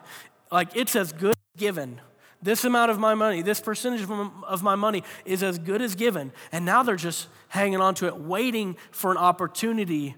Like 0.52 0.76
it's 0.76 0.96
as 0.96 1.12
good 1.12 1.36
as 1.36 1.60
given. 1.60 2.02
This 2.42 2.64
amount 2.64 2.92
of 2.92 3.00
my 3.00 3.16
money, 3.16 3.42
this 3.42 3.60
percentage 3.60 4.08
of 4.48 4.64
my 4.64 4.76
money 4.76 5.04
is 5.26 5.44
as 5.44 5.58
good 5.58 5.82
as 5.82 5.96
given. 5.96 6.32
And 6.52 6.64
now 6.66 6.84
they're 6.84 6.96
just 6.96 7.28
hanging 7.50 7.82
on 7.82 7.96
to 7.96 8.08
it, 8.08 8.16
waiting 8.18 8.78
for 8.92 9.12
an 9.12 9.18
opportunity 9.18 10.16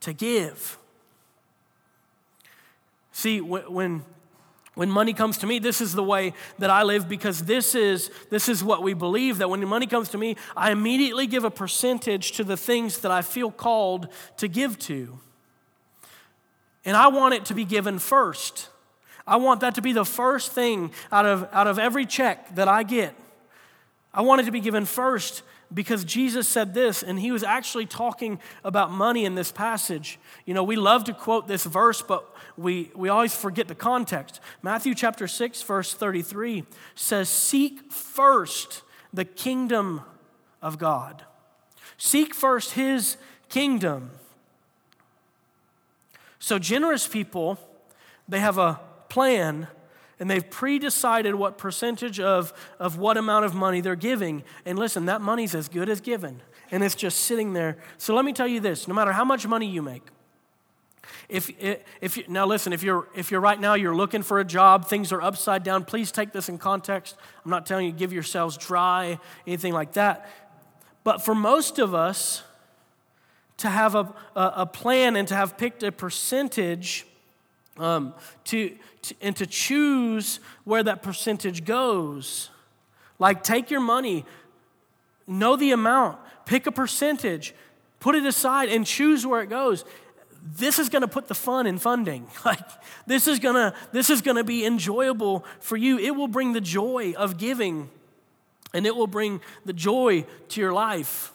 to 0.00 0.12
give. 0.12 0.78
See, 3.12 3.40
when, 3.40 4.04
when 4.74 4.90
money 4.90 5.12
comes 5.12 5.38
to 5.38 5.46
me, 5.46 5.58
this 5.58 5.80
is 5.80 5.94
the 5.94 6.02
way 6.02 6.32
that 6.58 6.68
I 6.68 6.82
live 6.82 7.08
because 7.08 7.44
this 7.44 7.74
is, 7.74 8.10
this 8.30 8.48
is 8.48 8.64
what 8.64 8.82
we 8.82 8.92
believe 8.92 9.38
that 9.38 9.48
when 9.48 9.66
money 9.68 9.86
comes 9.86 10.08
to 10.10 10.18
me, 10.18 10.36
I 10.56 10.72
immediately 10.72 11.26
give 11.26 11.44
a 11.44 11.50
percentage 11.50 12.32
to 12.32 12.44
the 12.44 12.56
things 12.56 12.98
that 12.98 13.12
I 13.12 13.22
feel 13.22 13.50
called 13.50 14.08
to 14.38 14.48
give 14.48 14.78
to. 14.80 15.18
And 16.84 16.96
I 16.96 17.06
want 17.08 17.34
it 17.34 17.44
to 17.46 17.54
be 17.54 17.64
given 17.64 17.98
first. 17.98 18.68
I 19.26 19.36
want 19.36 19.60
that 19.60 19.76
to 19.76 19.82
be 19.82 19.92
the 19.92 20.04
first 20.04 20.52
thing 20.52 20.90
out 21.10 21.24
of, 21.24 21.48
out 21.52 21.66
of 21.66 21.78
every 21.78 22.04
check 22.04 22.54
that 22.56 22.68
I 22.68 22.82
get. 22.82 23.14
I 24.12 24.22
want 24.22 24.40
it 24.40 24.44
to 24.44 24.52
be 24.52 24.60
given 24.60 24.84
first 24.84 25.42
because 25.72 26.04
Jesus 26.04 26.48
said 26.48 26.74
this, 26.74 27.02
and 27.02 27.18
he 27.18 27.32
was 27.32 27.42
actually 27.42 27.86
talking 27.86 28.38
about 28.62 28.90
money 28.90 29.24
in 29.24 29.34
this 29.34 29.50
passage. 29.50 30.18
You 30.44 30.54
know, 30.54 30.62
we 30.62 30.76
love 30.76 31.04
to 31.04 31.14
quote 31.14 31.48
this 31.48 31.64
verse, 31.64 32.02
but 32.02 32.24
we, 32.56 32.90
we 32.94 33.08
always 33.08 33.34
forget 33.34 33.68
the 33.68 33.74
context. 33.74 34.40
Matthew 34.62 34.94
chapter 34.94 35.26
6, 35.26 35.62
verse 35.62 35.94
33 35.94 36.64
says, 36.94 37.28
Seek 37.28 37.92
first 37.92 38.82
the 39.12 39.24
kingdom 39.24 40.02
of 40.60 40.78
God. 40.78 41.24
Seek 41.96 42.34
first 42.34 42.72
his 42.72 43.16
kingdom. 43.48 44.10
So, 46.38 46.58
generous 46.58 47.08
people, 47.08 47.58
they 48.28 48.40
have 48.40 48.58
a 48.58 48.80
plan 49.08 49.68
and 50.24 50.30
they've 50.30 50.48
pre 50.48 50.78
decided 50.78 51.34
what 51.34 51.58
percentage 51.58 52.18
of, 52.18 52.54
of 52.78 52.96
what 52.96 53.18
amount 53.18 53.44
of 53.44 53.54
money 53.54 53.82
they're 53.82 53.94
giving. 53.94 54.42
And 54.64 54.78
listen, 54.78 55.04
that 55.04 55.20
money's 55.20 55.54
as 55.54 55.68
good 55.68 55.90
as 55.90 56.00
given, 56.00 56.40
and 56.70 56.82
it's 56.82 56.94
just 56.94 57.18
sitting 57.18 57.52
there. 57.52 57.76
So 57.98 58.14
let 58.14 58.24
me 58.24 58.32
tell 58.32 58.48
you 58.48 58.58
this 58.58 58.88
no 58.88 58.94
matter 58.94 59.12
how 59.12 59.26
much 59.26 59.46
money 59.46 59.66
you 59.66 59.82
make, 59.82 60.02
if, 61.28 61.50
if 62.00 62.16
you, 62.16 62.24
now 62.26 62.46
listen, 62.46 62.72
if 62.72 62.82
you're, 62.82 63.06
if 63.14 63.30
you're 63.30 63.42
right 63.42 63.60
now, 63.60 63.74
you're 63.74 63.94
looking 63.94 64.22
for 64.22 64.40
a 64.40 64.46
job, 64.46 64.86
things 64.86 65.12
are 65.12 65.20
upside 65.20 65.62
down, 65.62 65.84
please 65.84 66.10
take 66.10 66.32
this 66.32 66.48
in 66.48 66.56
context. 66.56 67.16
I'm 67.44 67.50
not 67.50 67.66
telling 67.66 67.84
you 67.84 67.92
give 67.92 68.10
yourselves 68.10 68.56
dry, 68.56 69.18
anything 69.46 69.74
like 69.74 69.92
that. 69.92 70.30
But 71.02 71.22
for 71.22 71.34
most 71.34 71.78
of 71.78 71.94
us, 71.94 72.44
to 73.58 73.68
have 73.68 73.94
a, 73.94 74.14
a, 74.34 74.52
a 74.56 74.66
plan 74.66 75.16
and 75.16 75.28
to 75.28 75.34
have 75.34 75.58
picked 75.58 75.82
a 75.82 75.92
percentage 75.92 77.06
um, 77.78 78.14
to, 78.44 78.76
to, 79.02 79.14
and 79.20 79.36
to 79.36 79.46
choose 79.46 80.40
where 80.64 80.82
that 80.82 81.02
percentage 81.02 81.64
goes. 81.64 82.50
Like, 83.18 83.42
take 83.42 83.70
your 83.70 83.80
money, 83.80 84.24
know 85.26 85.56
the 85.56 85.72
amount, 85.72 86.18
pick 86.46 86.66
a 86.66 86.72
percentage, 86.72 87.54
put 88.00 88.14
it 88.14 88.24
aside, 88.24 88.68
and 88.68 88.86
choose 88.86 89.26
where 89.26 89.42
it 89.42 89.48
goes. 89.48 89.84
This 90.56 90.78
is 90.78 90.88
going 90.88 91.02
to 91.02 91.08
put 91.08 91.28
the 91.28 91.34
fun 91.34 91.66
in 91.66 91.78
funding. 91.78 92.26
Like, 92.44 92.60
this 93.06 93.26
is 93.26 93.38
going 93.38 93.54
to 93.54 93.74
this 93.92 94.10
is 94.10 94.20
going 94.22 94.36
to 94.36 94.44
be 94.44 94.64
enjoyable 94.64 95.44
for 95.60 95.76
you. 95.76 95.98
It 95.98 96.14
will 96.14 96.28
bring 96.28 96.52
the 96.52 96.60
joy 96.60 97.14
of 97.16 97.38
giving, 97.38 97.88
and 98.72 98.86
it 98.86 98.94
will 98.94 99.06
bring 99.06 99.40
the 99.64 99.72
joy 99.72 100.26
to 100.50 100.60
your 100.60 100.72
life. 100.72 101.32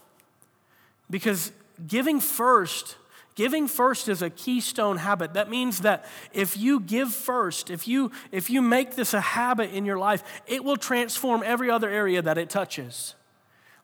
Because 1.09 1.51
giving 1.87 2.19
first 2.19 2.97
Giving 3.39 3.69
first 3.69 4.09
is 4.09 4.21
a 4.21 4.29
keystone 4.29 4.97
habit. 4.97 5.35
That 5.35 5.49
means 5.49 5.79
that 5.79 6.03
if 6.33 6.57
you 6.57 6.81
give 6.81 7.13
first, 7.13 7.69
if 7.69 7.87
you 7.87 8.11
if 8.33 8.49
you 8.49 8.61
make 8.61 8.95
this 8.95 9.13
a 9.13 9.21
habit 9.21 9.71
in 9.71 9.85
your 9.85 9.97
life, 9.97 10.25
it 10.45 10.61
will 10.61 10.75
transform 10.75 11.41
every 11.45 11.69
other 11.71 11.89
area 11.89 12.21
that 12.21 12.37
it 12.37 12.49
touches. 12.49 13.15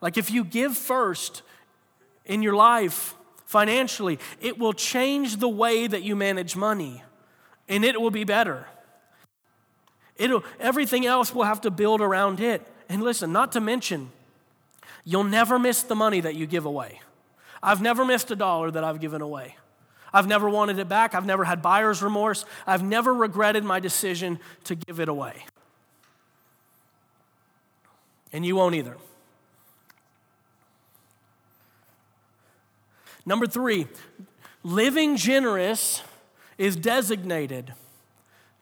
Like 0.01 0.17
if 0.17 0.29
you 0.29 0.43
give 0.43 0.75
first 0.75 1.41
in 2.25 2.41
your 2.41 2.53
life 2.53 3.15
financially, 3.45 4.19
it 4.41 4.59
will 4.59 4.73
change 4.73 5.37
the 5.37 5.47
way 5.47 5.87
that 5.87 6.03
you 6.03 6.17
manage 6.17 6.57
money 6.57 7.01
and 7.69 7.85
it 7.85 8.01
will 8.01 8.11
be 8.11 8.25
better. 8.25 8.67
It'll, 10.17 10.43
everything 10.59 11.05
else 11.05 11.33
will 11.33 11.45
have 11.45 11.61
to 11.61 11.71
build 11.71 12.01
around 12.01 12.41
it. 12.41 12.67
And 12.89 13.01
listen, 13.01 13.31
not 13.31 13.53
to 13.53 13.61
mention, 13.61 14.11
you'll 15.05 15.23
never 15.23 15.57
miss 15.57 15.81
the 15.81 15.95
money 15.95 16.19
that 16.19 16.35
you 16.35 16.45
give 16.45 16.65
away. 16.65 16.99
I've 17.65 17.81
never 17.81 18.05
missed 18.05 18.29
a 18.29 18.35
dollar 18.35 18.69
that 18.69 18.83
I've 18.83 19.01
given 19.01 19.23
away. 19.23 19.57
I've 20.13 20.27
never 20.27 20.47
wanted 20.47 20.77
it 20.77 20.87
back. 20.87 21.15
I've 21.15 21.25
never 21.25 21.43
had 21.43 21.63
buyer's 21.63 22.03
remorse. 22.03 22.45
I've 22.67 22.83
never 22.83 23.11
regretted 23.11 23.63
my 23.63 23.79
decision 23.79 24.39
to 24.65 24.75
give 24.75 24.99
it 24.99 25.09
away. 25.09 25.45
And 28.31 28.45
you 28.45 28.55
won't 28.55 28.75
either. 28.75 28.97
Number 33.25 33.47
three, 33.47 33.87
living 34.63 35.17
generous 35.17 36.03
is 36.59 36.75
designated. 36.75 37.73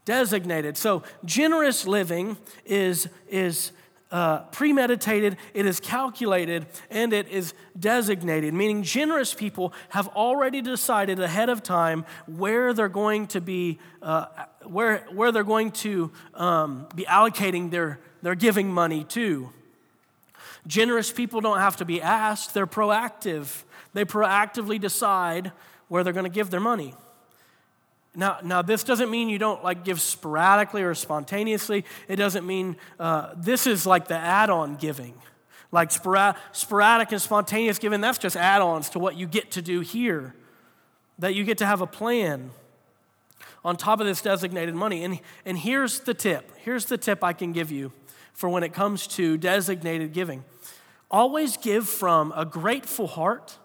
Designated. 0.05 0.77
So, 0.77 1.03
generous 1.25 1.85
living 1.85 2.37
is, 2.65 3.09
is 3.29 3.73
uh, 4.13 4.43
premeditated, 4.51 5.37
it 5.55 5.65
is 5.65 5.79
calculated, 5.79 6.67
and 6.91 7.11
it 7.11 7.27
is 7.29 7.55
designated, 7.77 8.53
meaning 8.53 8.83
generous 8.83 9.33
people 9.33 9.73
have 9.89 10.07
already 10.09 10.61
decided 10.61 11.19
ahead 11.19 11.49
of 11.49 11.63
time 11.63 12.05
where 12.27 12.73
they're 12.73 12.87
going 12.87 13.25
to 13.25 13.41
be, 13.41 13.79
uh, 14.03 14.27
where, 14.65 14.99
where 15.11 15.31
they're 15.31 15.43
going 15.43 15.71
to 15.71 16.11
um, 16.35 16.87
be 16.95 17.05
allocating 17.05 17.71
their, 17.71 17.99
their 18.21 18.35
giving 18.35 18.71
money 18.71 19.03
to. 19.03 19.49
Generous 20.67 21.11
people 21.11 21.41
don't 21.41 21.59
have 21.59 21.77
to 21.77 21.85
be 21.85 21.99
asked, 21.99 22.53
they're 22.53 22.67
proactive. 22.67 23.63
They 23.93 24.05
proactively 24.05 24.79
decide 24.79 25.51
where 25.87 26.03
they're 26.03 26.13
going 26.13 26.23
to 26.23 26.29
give 26.29 26.51
their 26.51 26.59
money. 26.59 26.93
Now, 28.15 28.37
now 28.43 28.61
this 28.61 28.83
doesn't 28.83 29.09
mean 29.09 29.29
you 29.29 29.39
don't 29.39 29.63
like 29.63 29.83
give 29.83 29.99
sporadically 29.99 30.83
or 30.83 30.93
spontaneously. 30.93 31.85
It 32.07 32.17
doesn't 32.17 32.45
mean 32.45 32.75
uh, 32.99 33.33
this 33.35 33.65
is 33.65 33.85
like 33.85 34.07
the 34.07 34.17
add-on 34.17 34.75
giving, 34.75 35.15
like 35.71 35.91
sporadic, 35.91 37.11
and 37.11 37.21
spontaneous 37.21 37.79
giving. 37.79 38.01
That's 38.01 38.19
just 38.19 38.37
add-ons 38.37 38.89
to 38.91 38.99
what 38.99 39.15
you 39.15 39.27
get 39.27 39.51
to 39.51 39.61
do 39.61 39.79
here. 39.79 40.35
That 41.19 41.35
you 41.35 41.43
get 41.43 41.57
to 41.59 41.65
have 41.65 41.81
a 41.81 41.87
plan 41.87 42.51
on 43.65 43.77
top 43.77 43.99
of 43.99 44.05
this 44.05 44.21
designated 44.21 44.75
money. 44.75 45.03
And, 45.03 45.19
and 45.45 45.57
here's 45.57 46.01
the 46.01 46.13
tip. 46.13 46.51
Here's 46.57 46.85
the 46.85 46.97
tip 46.97 47.23
I 47.23 47.33
can 47.33 47.51
give 47.51 47.71
you 47.71 47.91
for 48.33 48.49
when 48.49 48.63
it 48.63 48.73
comes 48.73 49.07
to 49.07 49.37
designated 49.37 50.13
giving. 50.13 50.43
Always 51.09 51.57
give 51.57 51.87
from 51.87 52.33
a 52.35 52.45
grateful 52.45 53.07
heart 53.07 53.57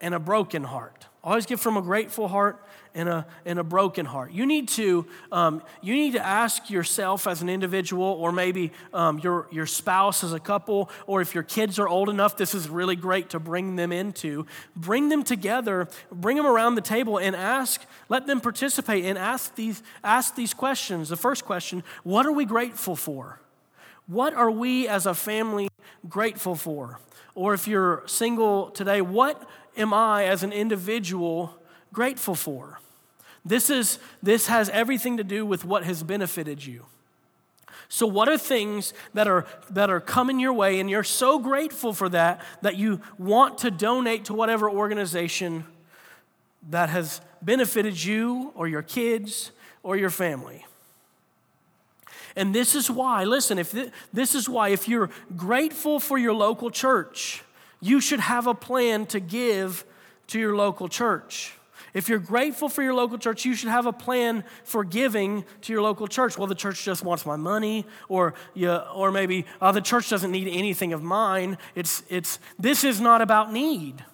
and 0.00 0.14
a 0.14 0.18
broken 0.18 0.64
heart. 0.64 1.06
Always 1.22 1.46
give 1.46 1.60
from 1.60 1.76
a 1.76 1.82
grateful 1.82 2.28
heart 2.28 2.60
and 2.94 3.08
a, 3.08 3.26
and 3.44 3.58
a 3.58 3.64
broken 3.64 4.06
heart. 4.06 4.32
You 4.32 4.46
need 4.46 4.68
to, 4.68 5.06
um, 5.30 5.62
you 5.80 5.94
need 5.94 6.12
to 6.12 6.24
ask 6.24 6.70
yourself 6.70 7.26
as 7.26 7.42
an 7.42 7.48
individual, 7.48 8.04
or 8.04 8.32
maybe 8.32 8.72
um, 8.92 9.18
your, 9.20 9.48
your 9.50 9.66
spouse 9.66 10.22
as 10.22 10.32
a 10.32 10.40
couple, 10.40 10.90
or 11.06 11.20
if 11.20 11.34
your 11.34 11.42
kids 11.42 11.78
are 11.78 11.88
old 11.88 12.08
enough, 12.08 12.36
this 12.36 12.54
is 12.54 12.68
really 12.68 12.96
great 12.96 13.30
to 13.30 13.40
bring 13.40 13.76
them 13.76 13.92
into. 13.92 14.46
Bring 14.76 15.08
them 15.08 15.22
together, 15.22 15.88
bring 16.10 16.36
them 16.36 16.46
around 16.46 16.74
the 16.74 16.80
table, 16.82 17.18
and 17.18 17.34
ask, 17.34 17.84
let 18.08 18.26
them 18.26 18.40
participate 18.40 19.04
and 19.04 19.16
ask 19.16 19.54
these, 19.54 19.82
ask 20.04 20.34
these 20.34 20.54
questions. 20.54 21.08
The 21.08 21.16
first 21.16 21.44
question 21.44 21.82
What 22.02 22.26
are 22.26 22.32
we 22.32 22.44
grateful 22.44 22.96
for? 22.96 23.40
What 24.06 24.34
are 24.34 24.50
we 24.50 24.88
as 24.88 25.06
a 25.06 25.14
family 25.14 25.68
grateful 26.08 26.54
for? 26.54 26.98
Or 27.34 27.54
if 27.54 27.66
you're 27.66 28.02
single 28.06 28.70
today, 28.70 29.00
what 29.00 29.48
am 29.76 29.94
I 29.94 30.24
as 30.24 30.42
an 30.42 30.52
individual 30.52 31.54
grateful 31.92 32.34
for? 32.34 32.80
This, 33.44 33.70
is, 33.70 33.98
this 34.22 34.46
has 34.46 34.68
everything 34.68 35.16
to 35.16 35.24
do 35.24 35.44
with 35.44 35.64
what 35.64 35.84
has 35.84 36.02
benefited 36.02 36.64
you. 36.64 36.86
So, 37.88 38.06
what 38.06 38.26
are 38.26 38.38
things 38.38 38.94
that 39.12 39.28
are, 39.28 39.44
that 39.68 39.90
are 39.90 40.00
coming 40.00 40.40
your 40.40 40.54
way, 40.54 40.80
and 40.80 40.88
you're 40.88 41.04
so 41.04 41.38
grateful 41.38 41.92
for 41.92 42.08
that 42.08 42.40
that 42.62 42.76
you 42.76 43.02
want 43.18 43.58
to 43.58 43.70
donate 43.70 44.24
to 44.26 44.34
whatever 44.34 44.70
organization 44.70 45.64
that 46.70 46.88
has 46.88 47.20
benefited 47.42 48.02
you 48.02 48.52
or 48.54 48.66
your 48.66 48.80
kids 48.80 49.50
or 49.82 49.96
your 49.96 50.08
family? 50.08 50.64
And 52.34 52.54
this 52.54 52.74
is 52.74 52.90
why, 52.90 53.24
listen, 53.24 53.58
if 53.58 53.72
th- 53.72 53.90
this 54.10 54.34
is 54.34 54.48
why, 54.48 54.70
if 54.70 54.88
you're 54.88 55.10
grateful 55.36 56.00
for 56.00 56.16
your 56.16 56.32
local 56.32 56.70
church, 56.70 57.44
you 57.80 58.00
should 58.00 58.20
have 58.20 58.46
a 58.46 58.54
plan 58.54 59.04
to 59.06 59.20
give 59.20 59.84
to 60.28 60.38
your 60.38 60.56
local 60.56 60.88
church. 60.88 61.52
If 61.94 62.08
you're 62.08 62.18
grateful 62.18 62.68
for 62.70 62.82
your 62.82 62.94
local 62.94 63.18
church, 63.18 63.44
you 63.44 63.54
should 63.54 63.68
have 63.68 63.84
a 63.84 63.92
plan 63.92 64.44
for 64.64 64.82
giving 64.82 65.44
to 65.62 65.72
your 65.72 65.82
local 65.82 66.06
church. 66.06 66.38
Well, 66.38 66.46
the 66.46 66.54
church 66.54 66.82
just 66.84 67.04
wants 67.04 67.26
my 67.26 67.36
money, 67.36 67.84
or, 68.08 68.32
you, 68.54 68.72
or 68.72 69.10
maybe 69.10 69.44
uh, 69.60 69.72
the 69.72 69.82
church 69.82 70.08
doesn't 70.08 70.30
need 70.30 70.48
anything 70.48 70.94
of 70.94 71.02
mine. 71.02 71.58
It's, 71.74 72.02
it's, 72.08 72.38
this 72.58 72.82
is 72.82 73.00
not 73.00 73.20
about 73.20 73.52
need, 73.52 74.04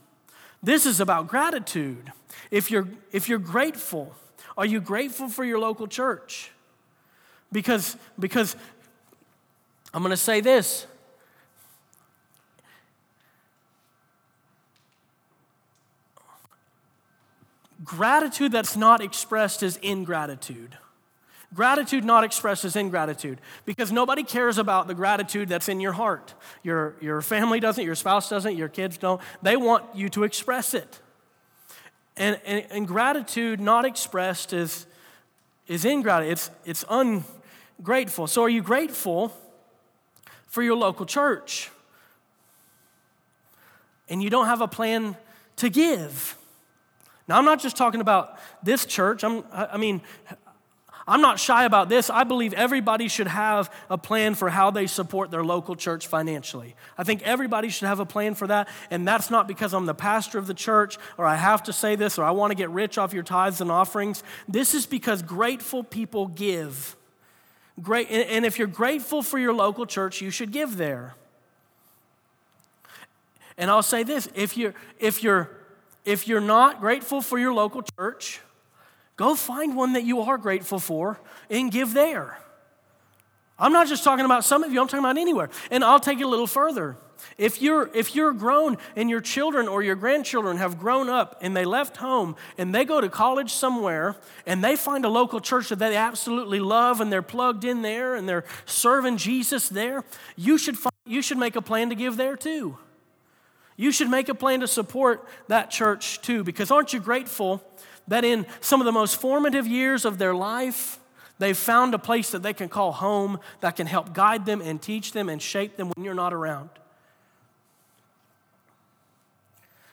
this 0.62 0.86
is 0.86 1.00
about 1.00 1.28
gratitude. 1.28 2.12
If 2.50 2.70
you're, 2.70 2.88
if 3.12 3.28
you're 3.28 3.38
grateful, 3.38 4.14
are 4.56 4.66
you 4.66 4.80
grateful 4.80 5.28
for 5.28 5.44
your 5.44 5.60
local 5.60 5.86
church? 5.86 6.50
Because, 7.52 7.96
because 8.18 8.56
I'm 9.94 10.02
going 10.02 10.10
to 10.10 10.16
say 10.16 10.40
this. 10.40 10.86
Gratitude 17.88 18.52
that's 18.52 18.76
not 18.76 19.00
expressed 19.00 19.62
is 19.62 19.78
ingratitude. 19.78 20.76
Gratitude 21.54 22.04
not 22.04 22.22
expressed 22.22 22.66
is 22.66 22.76
ingratitude 22.76 23.40
because 23.64 23.90
nobody 23.90 24.22
cares 24.22 24.58
about 24.58 24.88
the 24.88 24.94
gratitude 24.94 25.48
that's 25.48 25.70
in 25.70 25.80
your 25.80 25.92
heart. 25.92 26.34
Your, 26.62 26.96
your 27.00 27.22
family 27.22 27.60
doesn't, 27.60 27.82
your 27.82 27.94
spouse 27.94 28.28
doesn't, 28.28 28.56
your 28.56 28.68
kids 28.68 28.98
don't. 28.98 29.22
They 29.40 29.56
want 29.56 29.86
you 29.94 30.10
to 30.10 30.24
express 30.24 30.74
it. 30.74 31.00
And, 32.18 32.38
and, 32.44 32.66
and 32.70 32.86
gratitude 32.86 33.58
not 33.58 33.86
expressed 33.86 34.52
is, 34.52 34.86
is 35.66 35.86
ingratitude, 35.86 36.32
it's, 36.32 36.50
it's 36.66 36.84
un, 36.90 37.24
grateful. 37.82 38.26
So, 38.26 38.42
are 38.42 38.50
you 38.50 38.60
grateful 38.60 39.32
for 40.46 40.62
your 40.62 40.76
local 40.76 41.06
church? 41.06 41.70
And 44.10 44.22
you 44.22 44.28
don't 44.28 44.46
have 44.46 44.60
a 44.60 44.68
plan 44.68 45.16
to 45.56 45.70
give. 45.70 46.37
Now, 47.28 47.38
I'm 47.38 47.44
not 47.44 47.60
just 47.60 47.76
talking 47.76 48.00
about 48.00 48.38
this 48.62 48.86
church. 48.86 49.22
I'm, 49.22 49.44
I 49.52 49.76
mean, 49.76 50.00
I'm 51.06 51.22
not 51.22 51.38
shy 51.40 51.64
about 51.64 51.88
this. 51.88 52.10
I 52.10 52.24
believe 52.24 52.52
everybody 52.52 53.08
should 53.08 53.28
have 53.28 53.72
a 53.88 53.96
plan 53.96 54.34
for 54.34 54.50
how 54.50 54.70
they 54.70 54.86
support 54.86 55.30
their 55.30 55.42
local 55.42 55.74
church 55.74 56.06
financially. 56.06 56.74
I 56.98 57.04
think 57.04 57.22
everybody 57.22 57.70
should 57.70 57.88
have 57.88 57.98
a 57.98 58.04
plan 58.04 58.34
for 58.34 58.46
that. 58.46 58.68
And 58.90 59.08
that's 59.08 59.30
not 59.30 59.48
because 59.48 59.72
I'm 59.72 59.86
the 59.86 59.94
pastor 59.94 60.38
of 60.38 60.46
the 60.46 60.54
church 60.54 60.98
or 61.16 61.24
I 61.24 61.36
have 61.36 61.62
to 61.64 61.72
say 61.72 61.96
this 61.96 62.18
or 62.18 62.24
I 62.24 62.30
want 62.32 62.50
to 62.50 62.54
get 62.54 62.68
rich 62.68 62.98
off 62.98 63.14
your 63.14 63.22
tithes 63.22 63.62
and 63.62 63.70
offerings. 63.70 64.22
This 64.48 64.74
is 64.74 64.84
because 64.84 65.22
grateful 65.22 65.82
people 65.82 66.26
give. 66.26 66.94
Great, 67.80 68.10
and 68.10 68.44
if 68.44 68.58
you're 68.58 68.68
grateful 68.68 69.22
for 69.22 69.38
your 69.38 69.54
local 69.54 69.86
church, 69.86 70.20
you 70.20 70.30
should 70.30 70.50
give 70.50 70.76
there. 70.76 71.14
And 73.56 73.70
I'll 73.70 73.82
say 73.82 74.02
this 74.02 74.28
if 74.34 74.56
you're, 74.56 74.74
if 74.98 75.22
you're, 75.22 75.50
if 76.08 76.26
you're 76.26 76.40
not 76.40 76.80
grateful 76.80 77.20
for 77.20 77.38
your 77.38 77.52
local 77.52 77.82
church, 77.82 78.40
go 79.16 79.34
find 79.34 79.76
one 79.76 79.92
that 79.92 80.04
you 80.04 80.22
are 80.22 80.38
grateful 80.38 80.78
for 80.78 81.20
and 81.50 81.70
give 81.70 81.92
there. 81.92 82.38
I'm 83.58 83.72
not 83.72 83.88
just 83.88 84.04
talking 84.04 84.24
about 84.24 84.42
some 84.42 84.64
of 84.64 84.72
you, 84.72 84.80
I'm 84.80 84.86
talking 84.86 85.04
about 85.04 85.18
anywhere. 85.18 85.50
And 85.70 85.84
I'll 85.84 86.00
take 86.00 86.18
it 86.18 86.22
a 86.22 86.28
little 86.28 86.46
further. 86.46 86.96
If 87.36 87.60
you're, 87.60 87.90
if 87.94 88.14
you're 88.14 88.32
grown 88.32 88.78
and 88.96 89.10
your 89.10 89.20
children 89.20 89.68
or 89.68 89.82
your 89.82 89.96
grandchildren 89.96 90.56
have 90.56 90.78
grown 90.78 91.10
up 91.10 91.36
and 91.42 91.54
they 91.54 91.66
left 91.66 91.98
home 91.98 92.36
and 92.56 92.74
they 92.74 92.86
go 92.86 93.02
to 93.02 93.10
college 93.10 93.52
somewhere 93.52 94.16
and 94.46 94.64
they 94.64 94.76
find 94.76 95.04
a 95.04 95.10
local 95.10 95.40
church 95.40 95.68
that 95.68 95.78
they 95.78 95.94
absolutely 95.94 96.60
love 96.60 97.02
and 97.02 97.12
they're 97.12 97.20
plugged 97.20 97.64
in 97.64 97.82
there 97.82 98.14
and 98.14 98.26
they're 98.26 98.44
serving 98.64 99.18
Jesus 99.18 99.68
there, 99.68 100.04
you 100.36 100.56
should, 100.56 100.78
find, 100.78 100.94
you 101.04 101.20
should 101.20 101.38
make 101.38 101.56
a 101.56 101.62
plan 101.62 101.90
to 101.90 101.94
give 101.94 102.16
there 102.16 102.36
too. 102.36 102.78
You 103.78 103.90
should 103.92 104.10
make 104.10 104.28
a 104.28 104.34
plan 104.34 104.60
to 104.60 104.68
support 104.68 105.26
that 105.46 105.70
church 105.70 106.20
too 106.20 106.44
because 106.44 106.70
aren't 106.70 106.92
you 106.92 107.00
grateful 107.00 107.62
that 108.08 108.24
in 108.24 108.44
some 108.60 108.82
of 108.82 108.84
the 108.84 108.92
most 108.92 109.18
formative 109.18 109.66
years 109.66 110.04
of 110.04 110.18
their 110.18 110.34
life, 110.34 110.98
They've 111.38 111.56
found 111.56 111.94
a 111.94 111.98
place 111.98 112.30
that 112.30 112.42
they 112.42 112.52
can 112.52 112.68
call 112.68 112.92
home 112.92 113.38
that 113.60 113.76
can 113.76 113.86
help 113.86 114.12
guide 114.12 114.44
them 114.44 114.60
and 114.60 114.82
teach 114.82 115.12
them 115.12 115.28
and 115.28 115.40
shape 115.40 115.76
them 115.76 115.90
when 115.94 116.04
you're 116.04 116.14
not 116.14 116.34
around. 116.34 116.70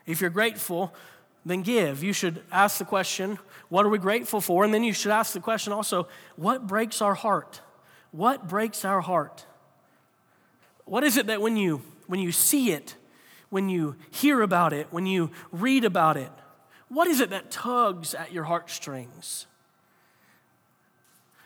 If 0.08 0.22
you're 0.22 0.32
grateful, 0.32 0.94
then 1.46 1.62
give. 1.62 2.04
You 2.04 2.14
should 2.14 2.42
ask 2.52 2.80
the 2.80 2.86
question, 2.86 3.38
what 3.70 3.86
are 3.86 3.90
we 3.90 4.00
grateful 4.00 4.42
for? 4.42 4.64
And 4.64 4.74
then 4.74 4.84
you 4.84 4.94
should 4.94 5.12
ask 5.12 5.34
the 5.34 5.40
question 5.40 5.72
also, 5.72 6.08
what 6.36 6.66
breaks 6.66 7.02
our 7.02 7.14
heart? 7.14 7.62
What 8.12 8.48
breaks 8.48 8.84
our 8.84 9.02
heart? 9.02 9.46
What 10.86 11.04
is 11.04 11.18
it 11.18 11.28
that 11.28 11.42
when 11.42 11.58
you 11.58 11.82
when 12.08 12.20
you 12.20 12.32
see 12.32 12.72
it, 12.72 12.96
when 13.50 13.70
you 13.70 13.96
hear 14.12 14.42
about 14.42 14.74
it, 14.74 14.88
when 14.92 15.06
you 15.06 15.32
read 15.52 15.86
about 15.86 16.18
it, 16.18 16.32
what 16.90 17.08
is 17.08 17.20
it 17.20 17.30
that 17.32 17.52
tugs 17.52 18.14
at 18.14 18.32
your 18.32 18.44
heartstrings? 18.44 19.48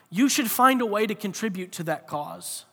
You 0.10 0.28
should 0.28 0.50
find 0.50 0.82
a 0.82 0.86
way 0.86 1.06
to 1.06 1.16
contribute 1.16 1.72
to 1.74 1.84
that 1.84 2.08
cause. 2.08 2.66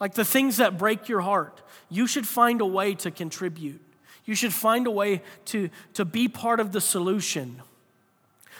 Like 0.00 0.14
the 0.14 0.24
things 0.24 0.56
that 0.56 0.78
break 0.78 1.08
your 1.08 1.20
heart, 1.20 1.62
you 1.88 2.06
should 2.06 2.26
find 2.26 2.60
a 2.60 2.66
way 2.66 2.94
to 2.96 3.10
contribute. 3.10 3.80
You 4.24 4.34
should 4.34 4.52
find 4.52 4.86
a 4.86 4.90
way 4.90 5.22
to, 5.46 5.68
to 5.94 6.04
be 6.04 6.28
part 6.28 6.60
of 6.60 6.72
the 6.72 6.80
solution. 6.80 7.62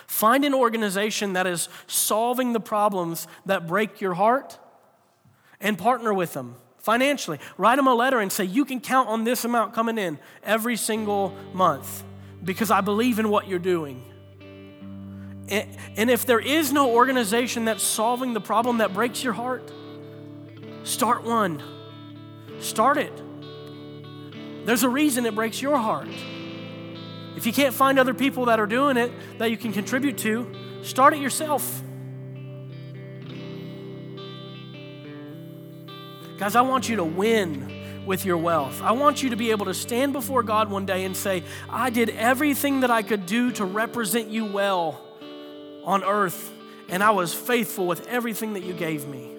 Find 0.07 0.45
an 0.45 0.55
organization 0.55 1.33
that 1.33 1.47
is 1.47 1.69
solving 1.87 2.53
the 2.53 2.61
problems 2.61 3.27
that 3.47 3.67
break 3.67 4.01
your 4.01 4.15
heart 4.15 4.59
and 5.61 5.79
partner 5.79 6.13
with 6.13 6.33
them 6.33 6.57
financially. 6.83 7.39
Write 7.57 7.77
them 7.77 7.87
a 7.87 7.95
letter 7.95 8.21
and 8.21 8.31
say, 8.31 8.45
You 8.45 8.65
can 8.65 8.81
count 8.81 9.09
on 9.09 9.25
this 9.25 9.45
amount 9.45 9.73
coming 9.73 9.99
in 9.99 10.19
every 10.43 10.77
single 10.77 11.35
month 11.53 12.05
because 12.45 12.71
I 12.71 12.81
believe 12.81 13.19
in 13.19 13.29
what 13.29 13.49
you're 13.49 13.59
doing. 13.59 14.05
And 15.49 16.09
if 16.11 16.25
there 16.25 16.41
is 16.41 16.73
no 16.73 16.93
organization 16.93 17.65
that's 17.67 17.83
solving 17.83 18.33
the 18.33 18.41
problem 18.41 18.79
that 18.79 18.95
breaks 18.95 19.23
your 19.23 19.33
heart, 19.33 19.71
start 20.85 21.25
one. 21.25 21.63
Start 22.61 22.97
it. 22.97 23.13
There's 24.65 24.83
a 24.83 24.89
reason 24.89 25.27
it 25.27 25.35
breaks 25.35 25.61
your 25.61 25.77
heart. 25.77 26.09
If 27.37 27.47
you 27.47 27.53
can't 27.53 27.75
find 27.75 27.99
other 27.99 28.15
people 28.15 28.47
that 28.47 28.61
are 28.61 28.67
doing 28.67 28.97
it 28.97 29.11
that 29.39 29.51
you 29.51 29.57
can 29.57 29.73
contribute 29.73 30.19
to, 30.19 30.81
start 30.83 31.13
it 31.13 31.21
yourself. 31.21 31.83
Guys, 36.43 36.57
I 36.57 36.63
want 36.63 36.89
you 36.89 36.97
to 36.97 37.05
win 37.05 38.05
with 38.05 38.25
your 38.25 38.37
wealth. 38.37 38.83
I 38.83 38.91
want 38.91 39.23
you 39.23 39.31
to 39.31 39.37
be 39.37 39.53
able 39.53 39.67
to 39.67 39.75
stand 39.75 40.13
before 40.13 40.43
God 40.43 40.73
one 40.73 40.85
day 40.85 41.05
and 41.05 41.17
say, 41.17 41.45
I 41.71 41.89
did 41.89 42.11
everything 42.11 42.81
that 42.81 42.91
I 42.91 43.03
could 43.03 43.27
do 43.27 43.53
to 43.53 43.65
represent 43.65 44.27
you 44.27 44.47
well 44.47 45.01
on 45.85 46.03
earth, 46.03 46.51
and 46.89 47.01
I 47.01 47.13
was 47.13 47.33
faithful 47.33 47.87
with 47.87 48.09
everything 48.09 48.55
that 48.55 48.65
you 48.65 48.73
gave 48.73 49.07
me. 49.07 49.31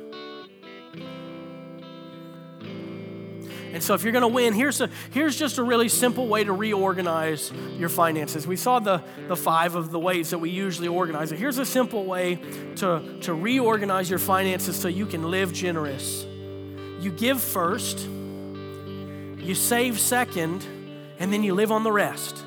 And 3.73 3.83
so, 3.83 3.95
if 3.95 4.03
you're 4.03 4.13
going 4.13 4.21
to 4.21 4.29
win, 4.29 4.53
here's, 4.53 4.79
a, 4.79 4.89
here's 5.11 5.37
just 5.37 5.57
a 5.57 5.63
really 5.63 5.89
simple 5.89 6.29
way 6.29 6.45
to 6.45 6.53
reorganize 6.53 7.51
your 7.77 7.89
finances. 7.89 8.47
We 8.47 8.55
saw 8.55 8.79
the, 8.79 9.03
the 9.27 9.35
five 9.35 9.75
of 9.75 9.91
the 9.91 9.99
ways 9.99 10.29
that 10.29 10.37
we 10.37 10.51
usually 10.51 10.87
organize 10.87 11.33
it. 11.33 11.37
Here's 11.37 11.57
a 11.57 11.65
simple 11.65 12.05
way 12.05 12.39
to, 12.77 13.17
to 13.23 13.33
reorganize 13.33 14.09
your 14.09 14.19
finances 14.19 14.79
so 14.79 14.87
you 14.87 15.05
can 15.05 15.29
live 15.29 15.51
generous. 15.51 16.27
You 17.03 17.11
give 17.11 17.41
first, 17.41 17.99
you 17.99 19.55
save 19.55 19.99
second, 19.99 20.65
and 21.19 21.33
then 21.33 21.43
you 21.43 21.53
live 21.53 21.69
on 21.69 21.83
the 21.83 21.91
rest. 21.91 22.45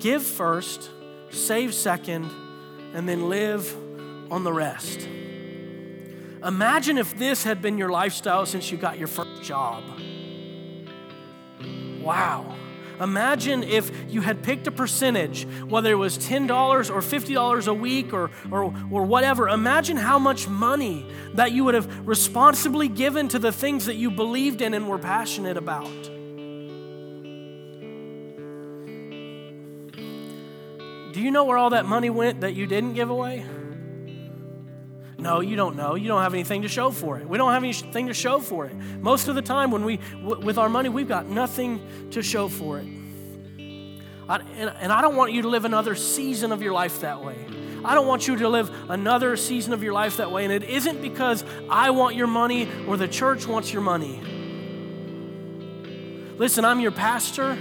give 0.00 0.24
first, 0.24 0.90
save 1.30 1.72
second, 1.72 2.28
and 2.92 3.08
then 3.08 3.28
live 3.28 3.72
on 4.32 4.42
the 4.42 4.52
rest. 4.52 5.06
Imagine 6.44 6.98
if 6.98 7.16
this 7.16 7.44
had 7.44 7.62
been 7.62 7.78
your 7.78 7.90
lifestyle 7.90 8.46
since 8.46 8.72
you 8.72 8.76
got 8.76 8.98
your 8.98 9.06
first 9.06 9.44
job. 9.44 9.84
Wow. 12.02 12.56
Imagine 13.00 13.62
if 13.62 13.90
you 14.08 14.20
had 14.20 14.42
picked 14.42 14.66
a 14.66 14.70
percentage, 14.70 15.46
whether 15.66 15.90
it 15.90 15.96
was 15.96 16.18
$10 16.18 16.48
or 16.50 17.00
$50 17.00 17.66
a 17.66 17.74
week 17.74 18.12
or, 18.12 18.30
or, 18.50 18.74
or 18.90 19.04
whatever. 19.04 19.48
Imagine 19.48 19.96
how 19.96 20.18
much 20.18 20.48
money 20.48 21.06
that 21.34 21.52
you 21.52 21.64
would 21.64 21.74
have 21.74 22.06
responsibly 22.06 22.88
given 22.88 23.28
to 23.28 23.38
the 23.38 23.52
things 23.52 23.86
that 23.86 23.96
you 23.96 24.10
believed 24.10 24.60
in 24.60 24.74
and 24.74 24.88
were 24.88 24.98
passionate 24.98 25.56
about. 25.56 25.90
Do 31.12 31.20
you 31.20 31.30
know 31.30 31.44
where 31.44 31.58
all 31.58 31.70
that 31.70 31.84
money 31.84 32.08
went 32.08 32.40
that 32.40 32.54
you 32.54 32.66
didn't 32.66 32.94
give 32.94 33.10
away? 33.10 33.44
No, 35.22 35.38
you 35.38 35.54
don't 35.54 35.76
know. 35.76 35.94
You 35.94 36.08
don't 36.08 36.20
have 36.20 36.34
anything 36.34 36.62
to 36.62 36.68
show 36.68 36.90
for 36.90 37.16
it. 37.16 37.28
We 37.28 37.38
don't 37.38 37.52
have 37.52 37.62
anything 37.62 38.08
to 38.08 38.14
show 38.14 38.40
for 38.40 38.66
it. 38.66 38.74
Most 38.74 39.28
of 39.28 39.36
the 39.36 39.42
time, 39.42 39.70
when 39.70 39.84
we, 39.84 40.00
with 40.20 40.58
our 40.58 40.68
money, 40.68 40.88
we've 40.88 41.06
got 41.08 41.26
nothing 41.26 42.10
to 42.10 42.24
show 42.24 42.48
for 42.48 42.80
it. 42.80 42.86
I, 44.28 44.38
and, 44.56 44.70
and 44.80 44.92
I 44.92 45.00
don't 45.00 45.14
want 45.14 45.32
you 45.32 45.42
to 45.42 45.48
live 45.48 45.64
another 45.64 45.94
season 45.94 46.50
of 46.50 46.60
your 46.60 46.72
life 46.72 47.02
that 47.02 47.22
way. 47.22 47.36
I 47.84 47.94
don't 47.94 48.08
want 48.08 48.26
you 48.26 48.36
to 48.38 48.48
live 48.48 48.90
another 48.90 49.36
season 49.36 49.72
of 49.72 49.82
your 49.84 49.92
life 49.92 50.16
that 50.16 50.32
way. 50.32 50.42
And 50.44 50.52
it 50.52 50.64
isn't 50.64 51.00
because 51.00 51.44
I 51.70 51.90
want 51.90 52.16
your 52.16 52.26
money 52.26 52.68
or 52.88 52.96
the 52.96 53.08
church 53.08 53.46
wants 53.46 53.72
your 53.72 53.82
money. 53.82 54.20
Listen, 56.36 56.64
I'm 56.64 56.80
your 56.80 56.90
pastor 56.90 57.56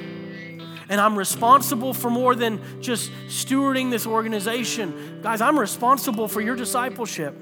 and 0.92 1.00
I'm 1.00 1.18
responsible 1.18 1.94
for 1.94 2.10
more 2.10 2.36
than 2.36 2.82
just 2.82 3.12
stewarding 3.28 3.92
this 3.92 4.06
organization. 4.06 5.20
Guys, 5.22 5.40
I'm 5.40 5.58
responsible 5.58 6.28
for 6.28 6.42
your 6.42 6.56
discipleship. 6.56 7.34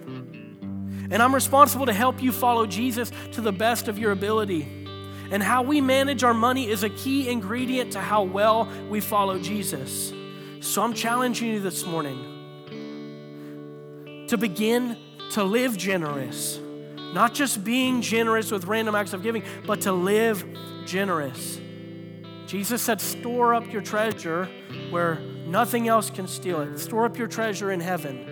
And 1.11 1.23
I'm 1.23 1.33
responsible 1.33 1.85
to 1.87 1.93
help 1.93 2.21
you 2.21 2.31
follow 2.31 2.65
Jesus 2.65 3.11
to 3.33 3.41
the 3.41 3.51
best 3.51 3.87
of 3.87 3.97
your 3.97 4.11
ability. 4.11 4.61
And 5.31 5.43
how 5.43 5.61
we 5.61 5.81
manage 5.81 6.23
our 6.23 6.33
money 6.33 6.69
is 6.69 6.83
a 6.83 6.89
key 6.89 7.29
ingredient 7.29 7.93
to 7.93 8.01
how 8.01 8.23
well 8.23 8.71
we 8.89 8.99
follow 8.99 9.39
Jesus. 9.39 10.13
So 10.61 10.81
I'm 10.83 10.93
challenging 10.93 11.49
you 11.49 11.59
this 11.59 11.85
morning 11.85 12.35
to 14.27 14.37
begin 14.37 14.97
to 15.31 15.43
live 15.43 15.77
generous. 15.77 16.59
Not 17.13 17.33
just 17.33 17.63
being 17.63 18.01
generous 18.01 18.51
with 18.51 18.65
random 18.65 18.93
acts 18.93 19.13
of 19.13 19.23
giving, 19.23 19.43
but 19.65 19.81
to 19.81 19.91
live 19.91 20.45
generous. 20.85 21.59
Jesus 22.45 22.81
said, 22.81 23.01
Store 23.01 23.53
up 23.53 23.71
your 23.71 23.81
treasure 23.81 24.49
where 24.89 25.19
nothing 25.47 25.87
else 25.87 26.09
can 26.09 26.27
steal 26.27 26.61
it. 26.61 26.77
Store 26.77 27.05
up 27.05 27.17
your 27.17 27.27
treasure 27.27 27.71
in 27.71 27.79
heaven. 27.79 28.28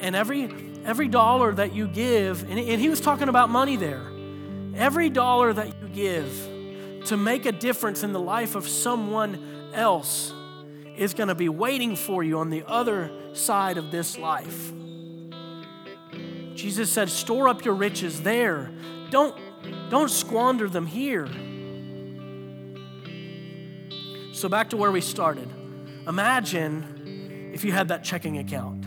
And 0.00 0.14
every, 0.14 0.44
every 0.84 1.08
dollar 1.08 1.52
that 1.52 1.74
you 1.74 1.88
give, 1.88 2.48
and 2.48 2.58
he 2.58 2.88
was 2.88 3.00
talking 3.00 3.28
about 3.28 3.50
money 3.50 3.76
there, 3.76 4.06
every 4.74 5.10
dollar 5.10 5.52
that 5.52 5.68
you 5.80 5.88
give 5.88 7.04
to 7.06 7.16
make 7.16 7.46
a 7.46 7.52
difference 7.52 8.02
in 8.02 8.12
the 8.12 8.20
life 8.20 8.54
of 8.54 8.68
someone 8.68 9.72
else 9.74 10.32
is 10.96 11.14
going 11.14 11.28
to 11.28 11.34
be 11.34 11.48
waiting 11.48 11.96
for 11.96 12.22
you 12.22 12.38
on 12.38 12.50
the 12.50 12.64
other 12.66 13.10
side 13.32 13.78
of 13.78 13.90
this 13.90 14.18
life. 14.18 14.72
Jesus 16.54 16.90
said, 16.90 17.08
Store 17.08 17.48
up 17.48 17.64
your 17.64 17.74
riches 17.74 18.22
there. 18.22 18.70
Don't, 19.10 19.36
don't 19.90 20.10
squander 20.10 20.68
them 20.68 20.86
here. 20.86 21.26
So, 24.34 24.48
back 24.48 24.70
to 24.70 24.76
where 24.76 24.92
we 24.92 25.00
started. 25.00 25.48
Imagine 26.06 27.52
if 27.54 27.64
you 27.64 27.72
had 27.72 27.88
that 27.88 28.04
checking 28.04 28.38
account. 28.38 28.77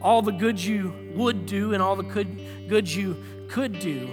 All 0.00 0.22
the 0.22 0.32
good 0.32 0.62
you 0.62 0.92
would 1.14 1.46
do 1.46 1.74
and 1.74 1.82
all 1.82 1.96
the 1.96 2.02
good, 2.02 2.68
good 2.68 2.90
you 2.90 3.16
could 3.48 3.78
do. 3.78 4.08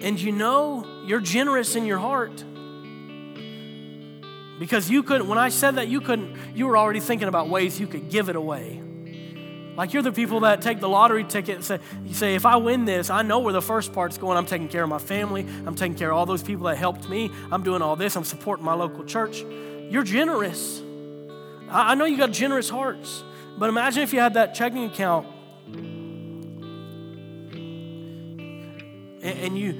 And 0.00 0.20
you 0.20 0.32
know 0.32 1.04
you're 1.06 1.20
generous 1.20 1.76
in 1.76 1.86
your 1.86 1.98
heart. 1.98 2.44
Because 4.58 4.88
you 4.88 5.02
couldn't, 5.02 5.28
when 5.28 5.38
I 5.38 5.50
said 5.50 5.76
that, 5.76 5.88
you 5.88 6.00
couldn't, 6.00 6.36
you 6.54 6.66
were 6.66 6.78
already 6.78 7.00
thinking 7.00 7.28
about 7.28 7.48
ways 7.48 7.78
you 7.78 7.86
could 7.86 8.08
give 8.08 8.28
it 8.28 8.36
away. 8.36 8.82
Like 9.76 9.92
you're 9.92 10.02
the 10.02 10.12
people 10.12 10.40
that 10.40 10.62
take 10.62 10.80
the 10.80 10.88
lottery 10.88 11.24
ticket 11.24 11.56
and 11.56 11.64
say, 11.64 11.78
you 12.04 12.14
say, 12.14 12.34
if 12.34 12.46
I 12.46 12.56
win 12.56 12.86
this, 12.86 13.10
I 13.10 13.20
know 13.20 13.40
where 13.40 13.52
the 13.52 13.60
first 13.60 13.92
part's 13.92 14.16
going. 14.16 14.38
I'm 14.38 14.46
taking 14.46 14.68
care 14.68 14.82
of 14.82 14.88
my 14.88 14.98
family. 14.98 15.46
I'm 15.66 15.74
taking 15.74 15.96
care 15.96 16.10
of 16.10 16.16
all 16.16 16.24
those 16.24 16.42
people 16.42 16.66
that 16.66 16.78
helped 16.78 17.08
me. 17.08 17.30
I'm 17.52 17.62
doing 17.62 17.82
all 17.82 17.94
this. 17.94 18.16
I'm 18.16 18.24
supporting 18.24 18.64
my 18.64 18.72
local 18.72 19.04
church. 19.04 19.44
You're 19.90 20.02
generous. 20.02 20.80
I, 21.68 21.92
I 21.92 21.94
know 21.94 22.06
you 22.06 22.16
got 22.16 22.32
generous 22.32 22.70
hearts, 22.70 23.22
but 23.58 23.68
imagine 23.68 24.02
if 24.02 24.12
you 24.12 24.20
had 24.20 24.34
that 24.34 24.54
checking 24.54 24.84
account 24.84 25.26
and, 29.26 29.38
and 29.40 29.58
you, 29.58 29.70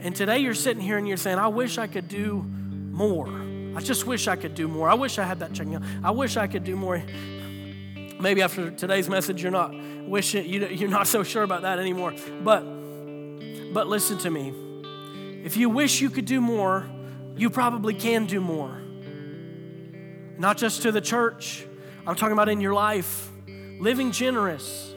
and 0.00 0.14
today 0.14 0.38
you're 0.38 0.54
sitting 0.54 0.82
here 0.82 0.98
and 0.98 1.08
you're 1.08 1.16
saying, 1.16 1.38
I 1.38 1.48
wish 1.48 1.78
I 1.78 1.86
could 1.86 2.08
do 2.08 2.44
more. 2.90 3.28
I 3.74 3.80
just 3.80 4.06
wish 4.06 4.28
I 4.28 4.36
could 4.36 4.54
do 4.54 4.68
more. 4.68 4.88
I 4.90 4.94
wish 4.94 5.18
I 5.18 5.24
had 5.24 5.38
that 5.40 5.52
checking 5.52 5.76
account. 5.76 6.04
I 6.04 6.10
wish 6.10 6.36
I 6.36 6.46
could 6.46 6.64
do 6.64 6.76
more. 6.76 7.02
Maybe 8.20 8.42
after 8.42 8.70
today's 8.70 9.08
message, 9.08 9.42
you're 9.42 9.52
not 9.52 9.72
wishing 10.08 10.48
you're 10.48 10.88
not 10.88 11.06
so 11.06 11.22
sure 11.22 11.44
about 11.44 11.62
that 11.62 11.78
anymore. 11.78 12.14
But 12.42 12.62
but 13.72 13.86
listen 13.86 14.18
to 14.18 14.30
me. 14.30 14.52
If 15.44 15.56
you 15.56 15.68
wish 15.68 16.00
you 16.00 16.10
could 16.10 16.24
do 16.24 16.40
more, 16.40 16.90
you 17.36 17.50
probably 17.50 17.94
can 17.94 18.26
do 18.26 18.40
more. 18.40 18.76
Not 20.38 20.56
just 20.56 20.82
to 20.82 20.90
the 20.90 21.00
church. 21.00 21.67
I'm 22.08 22.16
talking 22.16 22.32
about 22.32 22.48
in 22.48 22.60
your 22.62 22.72
life, 22.72 23.30
living 23.78 24.12
generous. 24.12 24.94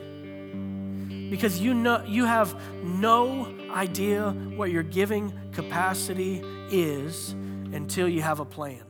Because 1.30 1.60
you 1.60 1.74
know 1.74 2.02
you 2.08 2.24
have 2.24 2.56
no 2.82 3.54
idea 3.70 4.32
what 4.56 4.72
your 4.72 4.84
giving 4.84 5.38
capacity 5.52 6.42
is 6.70 7.32
until 7.74 8.08
you 8.08 8.22
have 8.22 8.40
a 8.40 8.46
plan. 8.46 8.86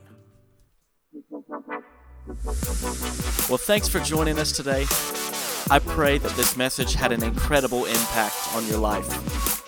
Well, 3.48 3.58
thanks 3.58 3.88
for 3.88 3.98
joining 3.98 4.38
us 4.38 4.52
today. 4.52 4.86
I 5.68 5.80
pray 5.80 6.18
that 6.18 6.30
this 6.36 6.56
message 6.56 6.94
had 6.94 7.10
an 7.10 7.24
incredible 7.24 7.86
impact 7.86 8.36
on 8.54 8.64
your 8.68 8.78
life. 8.78 9.64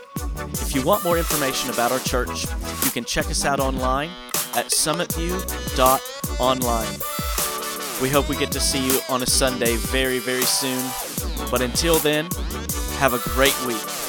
If 0.63 0.77
you 0.77 0.85
want 0.85 1.03
more 1.03 1.19
information 1.19 1.71
about 1.71 1.91
our 1.91 1.99
church, 1.99 2.45
you 2.85 2.93
can 2.93 3.05
check 3.05 3.27
us 3.27 3.45
out 3.45 3.59
online 3.59 4.11
at 4.55 4.67
summitview.online. 4.67 7.24
We 8.03 8.11
hope 8.11 8.29
we 8.29 8.37
get 8.37 8.51
to 8.53 8.61
see 8.61 8.85
you 8.85 9.01
on 9.09 9.23
a 9.23 9.27
Sunday 9.27 9.77
very, 9.77 10.19
very 10.19 10.43
soon. 10.43 10.83
But 11.51 11.63
until 11.63 11.99
then, 11.99 12.29
have 12.99 13.15
a 13.15 13.19
great 13.31 13.55
week. 13.67 14.04